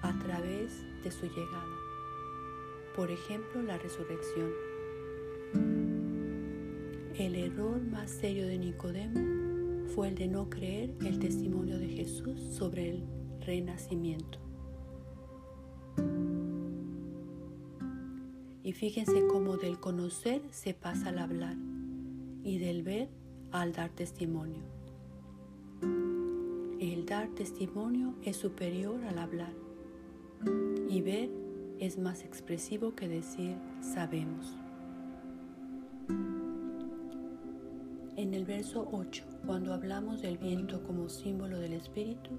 [0.00, 0.72] a través
[1.04, 1.76] de su llegada.
[2.96, 4.50] Por ejemplo, la resurrección.
[7.18, 12.40] El error más serio de Nicodemo fue el de no creer el testimonio de Jesús
[12.40, 13.04] sobre el
[13.40, 14.38] renacimiento.
[18.62, 21.56] Y fíjense cómo del conocer se pasa al hablar
[22.42, 23.08] y del ver
[23.52, 24.62] al dar testimonio.
[26.80, 29.52] El dar testimonio es superior al hablar
[30.88, 31.30] y ver
[31.78, 34.56] es más expresivo que decir sabemos.
[38.16, 42.30] En el verso 8, cuando hablamos del viento como símbolo del Espíritu,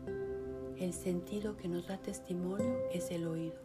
[0.78, 3.56] el sentido que nos da testimonio es el oído.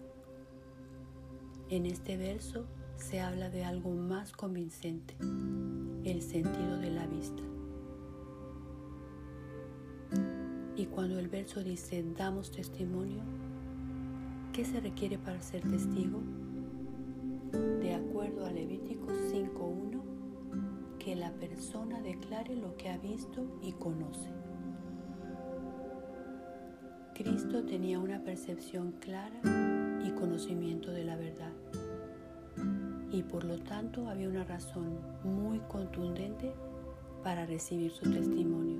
[1.70, 2.66] En este verso
[2.96, 5.16] se habla de algo más convincente,
[6.04, 7.42] el sentido de la vista.
[10.76, 13.22] Y cuando el verso dice damos testimonio,
[14.52, 16.20] ¿qué se requiere para ser testigo?
[17.80, 24.30] De acuerdo a Levítico 5.1, que la persona declare lo que ha visto y conoce.
[27.14, 29.40] Cristo tenía una percepción clara
[30.04, 31.52] y conocimiento de la verdad
[33.14, 36.52] y por lo tanto había una razón muy contundente
[37.22, 38.76] para recibir su testimonio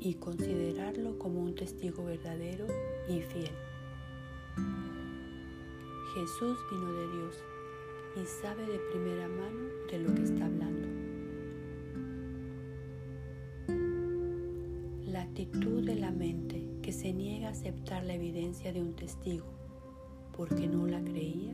[0.00, 2.66] y considerarlo como un testigo verdadero
[3.06, 3.50] y fiel.
[6.14, 7.44] Jesús vino de Dios
[8.16, 10.88] y sabe de primera mano de lo que está hablando.
[15.04, 19.44] La actitud de la mente que se niega a aceptar la evidencia de un testigo
[20.34, 21.52] porque no la creía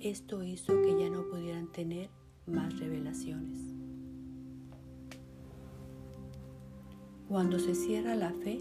[0.00, 2.10] esto hizo que ya no pudieran tener
[2.46, 3.58] más revelaciones.
[7.28, 8.60] Cuando se cierra la fe,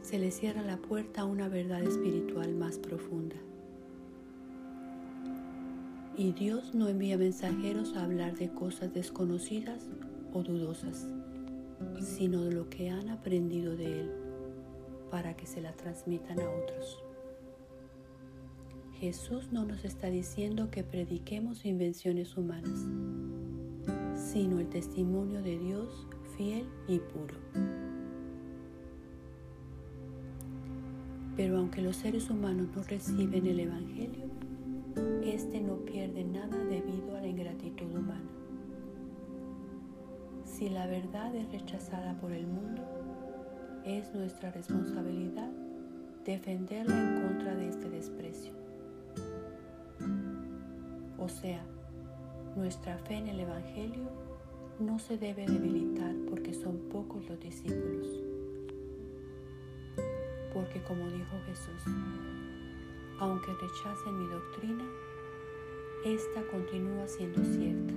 [0.00, 3.36] se le cierra la puerta a una verdad espiritual más profunda
[6.16, 9.88] Y Dios no envía mensajeros a hablar de cosas desconocidas
[10.32, 11.08] o dudosas,
[12.00, 14.10] sino de lo que han aprendido de Él,
[15.10, 17.03] para que se la transmitan a otros.
[19.04, 22.86] Jesús no nos está diciendo que prediquemos invenciones humanas,
[24.14, 26.08] sino el testimonio de Dios
[26.38, 27.34] fiel y puro.
[31.36, 34.24] Pero aunque los seres humanos no reciben el Evangelio,
[35.22, 38.30] éste no pierde nada debido a la ingratitud humana.
[40.46, 42.80] Si la verdad es rechazada por el mundo,
[43.84, 45.50] es nuestra responsabilidad
[46.24, 48.63] defenderla en contra de este desprecio.
[51.24, 51.64] O sea,
[52.54, 54.10] nuestra fe en el Evangelio
[54.78, 58.06] no se debe debilitar porque son pocos los discípulos.
[60.52, 61.82] Porque como dijo Jesús,
[63.20, 64.84] aunque rechacen mi doctrina,
[66.04, 67.94] esta continúa siendo cierta.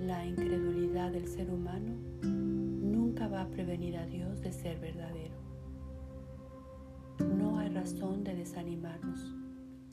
[0.00, 1.92] La incredulidad del ser humano
[2.22, 5.36] nunca va a prevenir a Dios de ser verdadero.
[7.18, 9.43] No hay razón de desanimarnos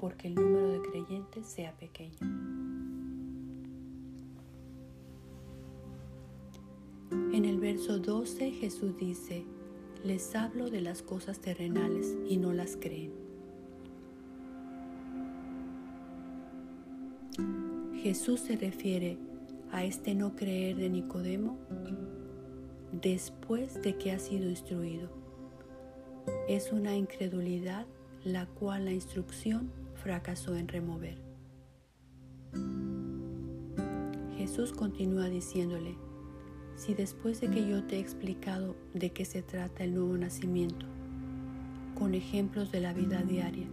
[0.01, 2.17] porque el número de creyentes sea pequeño.
[7.11, 9.45] En el verso 12 Jesús dice,
[10.03, 13.13] les hablo de las cosas terrenales y no las creen.
[18.01, 19.19] Jesús se refiere
[19.71, 21.59] a este no creer de Nicodemo
[22.91, 25.09] después de que ha sido instruido.
[26.47, 27.85] Es una incredulidad
[28.23, 31.17] la cual la instrucción fracasó en remover.
[34.37, 35.95] Jesús continúa diciéndole,
[36.75, 40.87] si después de que yo te he explicado de qué se trata el nuevo nacimiento,
[41.93, 43.67] con ejemplos de la vida diaria,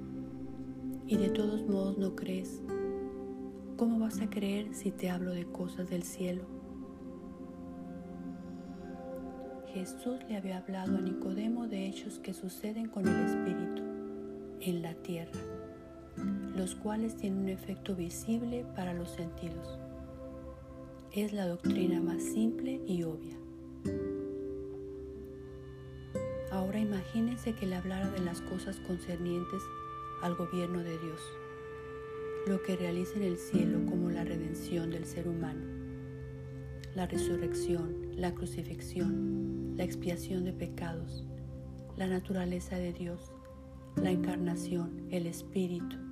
[1.06, 2.60] y de todos modos no crees,
[3.78, 6.42] ¿cómo vas a creer si te hablo de cosas del cielo?
[9.72, 13.82] Jesús le había hablado a Nicodemo de hechos que suceden con el Espíritu
[14.60, 15.40] en la tierra,
[16.58, 19.78] los cuales tienen un efecto visible para los sentidos
[21.12, 23.36] es la doctrina más simple y obvia.
[26.50, 29.62] Ahora imagínense que le hablara de las cosas concernientes
[30.20, 31.20] al gobierno de Dios,
[32.48, 35.64] lo que realiza en el cielo como la redención del ser humano,
[36.96, 41.24] la resurrección, la crucifixión, la expiación de pecados,
[41.96, 43.32] la naturaleza de Dios,
[43.96, 46.07] la encarnación, el espíritu,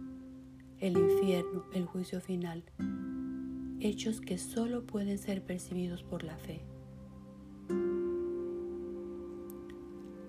[0.81, 2.63] el infierno, el juicio final,
[3.81, 6.61] hechos que solo pueden ser percibidos por la fe.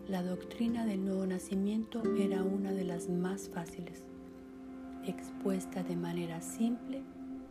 [0.08, 4.06] La doctrina del nuevo nacimiento era una de las más fáciles,
[5.06, 7.04] expuesta de manera simple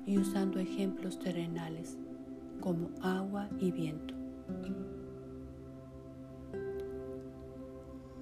[0.07, 1.99] y usando ejemplos terrenales
[2.61, 4.15] como agua y viento.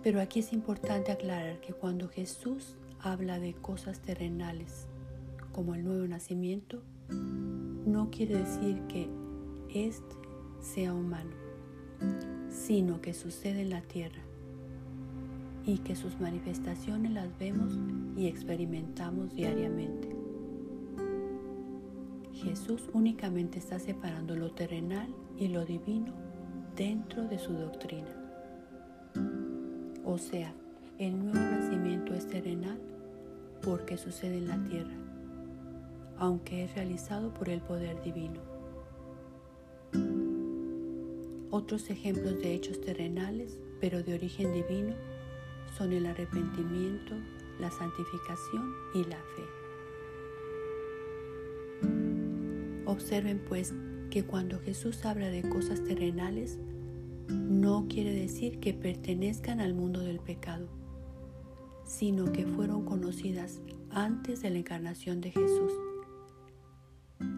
[0.03, 4.87] Pero aquí es importante aclarar que cuando Jesús habla de cosas terrenales
[5.53, 9.09] como el nuevo nacimiento, no quiere decir que
[9.69, 10.17] éste
[10.61, 11.31] sea humano,
[12.49, 14.23] sino que sucede en la tierra
[15.67, 17.79] y que sus manifestaciones las vemos
[18.17, 20.17] y experimentamos diariamente.
[22.33, 26.13] Jesús únicamente está separando lo terrenal y lo divino
[26.75, 28.09] dentro de su doctrina.
[30.05, 30.55] O sea,
[30.99, 32.79] el nuevo nacimiento es terrenal
[33.65, 35.05] porque sucede en la tierra
[36.19, 38.41] aunque es realizado por el poder divino.
[41.51, 44.95] Otros ejemplos de hechos terrenales, pero de origen divino,
[45.77, 47.15] son el arrepentimiento,
[47.61, 49.43] la santificación y la fe.
[52.87, 53.73] Observen pues
[54.11, 56.59] que cuando Jesús habla de cosas terrenales,
[57.29, 60.69] no quiere decir que pertenezcan al mundo del pecado,
[61.85, 65.73] sino que fueron conocidas antes de la encarnación de Jesús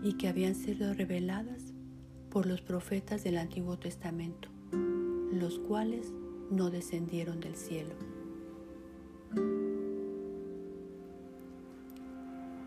[0.02, 1.74] y que habían sido reveladas
[2.30, 4.48] por los profetas del Antiguo Testamento,
[5.32, 6.12] los cuales
[6.50, 7.94] no descendieron del cielo.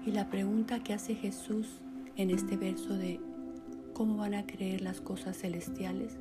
[0.06, 1.82] Y la pregunta que hace Jesús
[2.16, 3.20] en este verso de
[3.94, 6.18] cómo van a creer las cosas celestiales,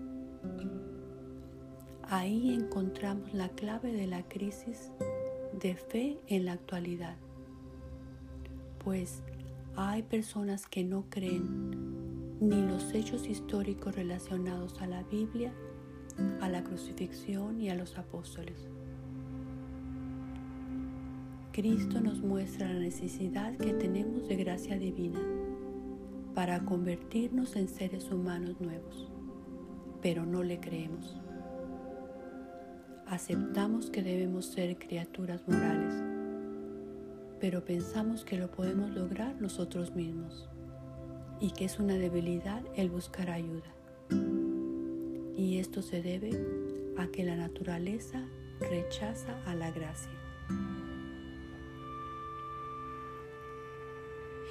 [2.02, 4.90] ahí encontramos la clave de la crisis
[5.58, 7.16] de fe en la actualidad.
[8.84, 9.22] Pues
[9.76, 15.52] hay personas que no creen ni los hechos históricos relacionados a la Biblia,
[16.40, 18.68] a la crucifixión y a los apóstoles.
[21.52, 25.20] Cristo nos muestra la necesidad que tenemos de gracia divina
[26.34, 29.08] para convertirnos en seres humanos nuevos,
[30.00, 31.16] pero no le creemos.
[33.10, 35.94] Aceptamos que debemos ser criaturas morales,
[37.40, 40.46] pero pensamos que lo podemos lograr nosotros mismos
[41.40, 43.72] y que es una debilidad el buscar ayuda.
[45.34, 46.32] Y esto se debe
[46.98, 48.28] a que la naturaleza
[48.60, 50.12] rechaza a la gracia.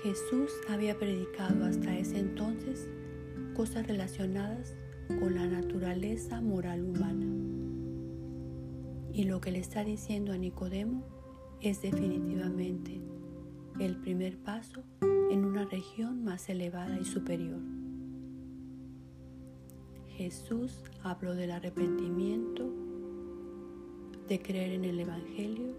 [0.02, 2.90] Jesús había predicado hasta ese entonces
[3.56, 4.76] cosas relacionadas
[5.20, 7.57] con la naturaleza moral humana.
[9.18, 11.04] Y lo que le está diciendo a Nicodemo
[11.60, 13.02] es definitivamente
[13.80, 14.84] el primer paso
[15.32, 17.60] en una región más elevada y superior.
[20.10, 22.72] Jesús habló del arrepentimiento,
[24.30, 25.74] de creer en el Evangelio,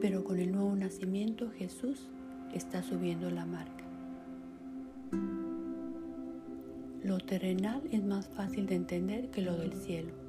[0.00, 2.08] pero con el nuevo nacimiento Jesús
[2.52, 3.84] está subiendo la marca.
[7.04, 10.25] Lo terrenal es más fácil de entender que lo del cielo,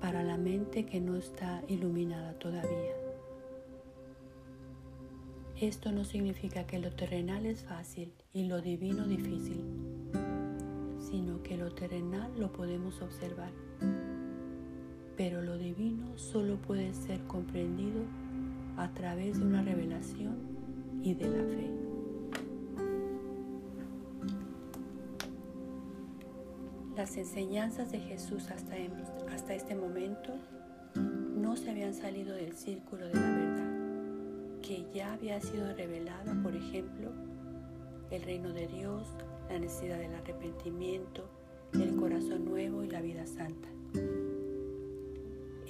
[0.00, 2.94] para la mente que no está iluminada todavía.
[5.60, 9.64] Esto no significa que lo terrenal es fácil y lo divino difícil,
[11.00, 13.50] sino que lo terrenal lo podemos observar,
[15.16, 18.02] pero lo divino solo puede ser comprendido
[18.76, 20.36] a través de una revelación
[21.02, 21.77] y de la fe.
[26.98, 28.74] Las enseñanzas de Jesús hasta,
[29.32, 30.34] hasta este momento
[30.96, 36.56] no se habían salido del círculo de la verdad, que ya había sido revelada, por
[36.56, 37.12] ejemplo,
[38.10, 39.14] el reino de Dios,
[39.48, 41.30] la necesidad del arrepentimiento,
[41.74, 43.68] el corazón nuevo y la vida santa.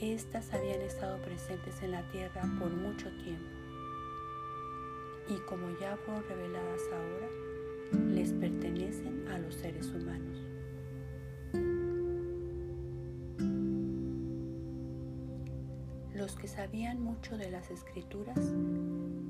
[0.01, 3.51] Estas habían estado presentes en la tierra por mucho tiempo
[5.29, 10.48] y como ya fueron reveladas ahora, les pertenecen a los seres humanos.
[16.49, 18.39] Sabían mucho de las escrituras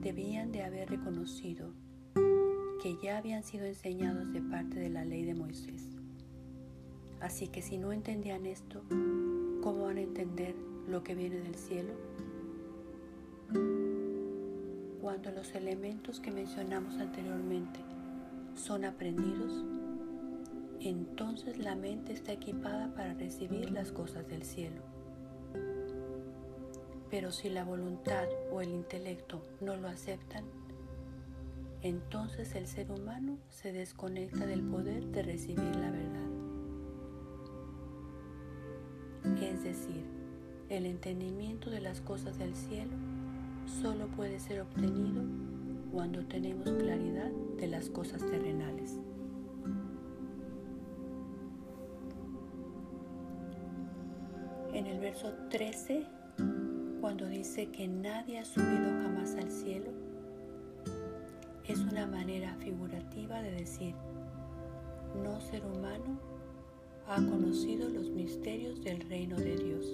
[0.00, 1.72] debían de haber reconocido
[2.82, 5.82] que ya habían sido enseñados de parte de la ley de Moisés.
[7.20, 8.82] Así que si no entendían esto,
[9.62, 10.54] ¿cómo van a entender
[10.86, 11.92] lo que viene del cielo?
[15.00, 17.80] cuando los elementos que mencionamos anteriormente
[18.54, 19.64] son aprendidos,
[20.80, 24.97] entonces la mente está equipada para recibir las cosas del cielo.
[27.10, 30.44] Pero si la voluntad o el intelecto no lo aceptan,
[31.82, 36.28] entonces el ser humano se desconecta del poder de recibir la verdad.
[39.42, 40.04] Es decir,
[40.68, 42.92] el entendimiento de las cosas del cielo
[43.80, 45.22] solo puede ser obtenido
[45.92, 48.98] cuando tenemos claridad de las cosas terrenales.
[54.72, 56.06] En el verso 13,
[57.08, 59.90] cuando dice que nadie ha subido jamás al cielo,
[61.64, 63.94] es una manera figurativa de decir,
[65.24, 66.20] no ser humano
[67.06, 69.86] ha conocido los misterios del reino de Dios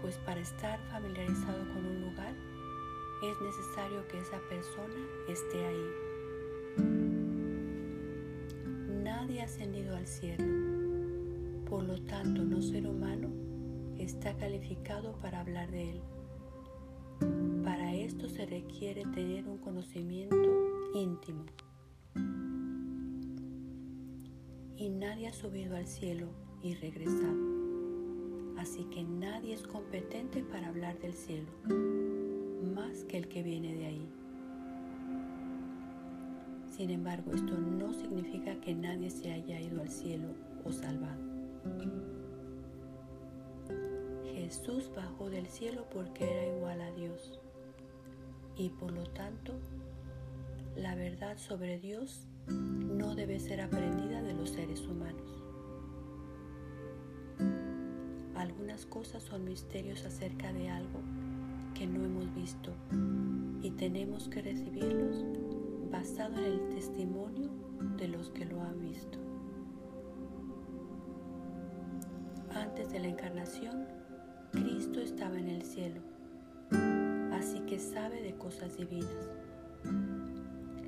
[0.00, 2.32] pues para estar familiarizado con un lugar
[3.22, 4.94] es necesario que esa persona
[5.28, 5.90] esté ahí.
[9.04, 10.42] Nadie ha ascendido al cielo,
[11.68, 13.49] por lo tanto no ser humano
[14.02, 16.00] está calificado para hablar de él.
[17.64, 20.36] Para esto se requiere tener un conocimiento
[20.94, 21.44] íntimo.
[24.76, 26.28] Y nadie ha subido al cielo
[26.62, 27.60] y regresado
[28.60, 31.48] así que nadie es competente para hablar del cielo,
[32.74, 34.08] más que el que viene de ahí.
[36.70, 40.28] Sin embargo, esto no significa que nadie se haya ido al cielo
[40.64, 41.20] o salvado.
[44.50, 47.38] Jesús bajó del cielo porque era igual a Dios
[48.56, 49.52] y por lo tanto
[50.74, 55.44] la verdad sobre Dios no debe ser aprendida de los seres humanos.
[58.34, 60.98] Algunas cosas son misterios acerca de algo
[61.74, 62.72] que no hemos visto
[63.62, 65.24] y tenemos que recibirlos
[65.92, 67.50] basado en el testimonio
[67.98, 69.16] de los que lo han visto.
[72.52, 73.99] Antes de la encarnación,
[74.52, 76.00] Cristo estaba en el cielo,
[77.32, 79.30] así que sabe de cosas divinas.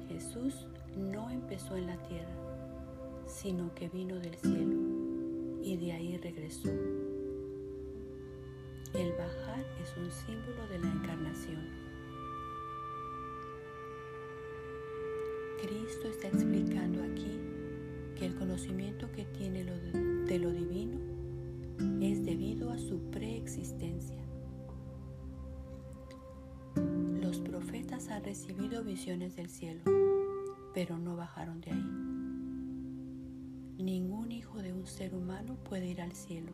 [0.09, 0.67] Jesús
[0.97, 2.35] no empezó en la tierra,
[3.27, 4.77] sino que vino del cielo
[5.63, 6.71] y de ahí regresó.
[8.95, 11.61] El bajar es un símbolo de la encarnación.
[15.63, 17.39] Cristo está explicando aquí
[18.17, 21.12] que el conocimiento que tiene de lo divino
[22.01, 24.23] es debido a su preexistencia.
[27.21, 29.83] Los profetas han recibido visiones del cielo,
[30.75, 32.13] pero no bajaron de ahí.
[33.79, 36.53] Ningún hijo de un ser humano puede ir al cielo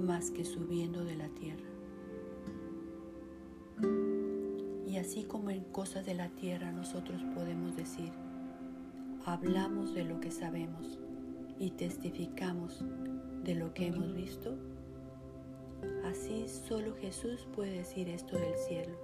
[0.00, 1.68] más que subiendo de la tierra.
[4.86, 8.12] Y así como en cosas de la tierra nosotros podemos decir,
[9.24, 10.98] hablamos de lo que sabemos
[11.58, 12.84] y testificamos
[13.44, 14.56] de lo que hemos visto,
[16.04, 18.94] así solo Jesús puede decir esto del cielo.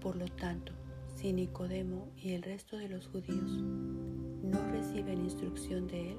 [0.00, 0.72] Por lo tanto,
[1.14, 3.50] si Nicodemo y el resto de los judíos
[4.42, 6.18] no reciben instrucción de Él,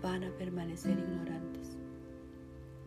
[0.00, 1.76] van a permanecer ignorantes.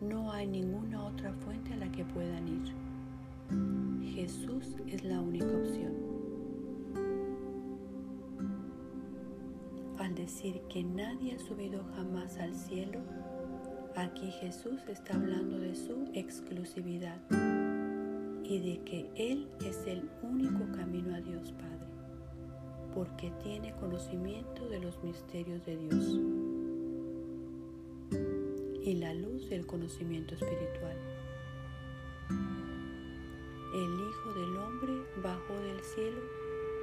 [0.00, 2.74] No hay ninguna otra fuente a la que puedan ir.
[4.14, 6.05] Jesús es la única opción.
[10.26, 12.98] Decir que nadie ha subido jamás al cielo,
[13.94, 17.20] aquí Jesús está hablando de su exclusividad
[18.42, 21.86] y de que Él es el único camino a Dios Padre,
[22.92, 26.18] porque tiene conocimiento de los misterios de Dios
[28.82, 30.96] y la luz del conocimiento espiritual.
[32.30, 34.92] El Hijo del Hombre
[35.22, 36.20] bajó del cielo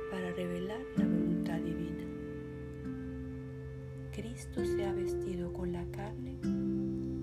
[0.09, 2.12] para revelar la voluntad divina.
[4.13, 6.37] Cristo se ha vestido con la carne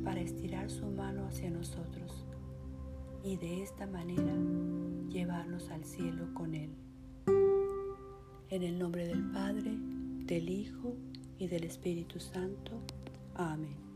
[0.03, 2.27] para estirar su mano hacia nosotros
[3.23, 4.35] y de esta manera
[5.09, 6.71] llevarnos al cielo con Él.
[8.49, 9.73] En el nombre del Padre,
[10.27, 10.97] del Hijo
[11.39, 12.83] y del Espíritu Santo.
[13.35, 13.90] Amén.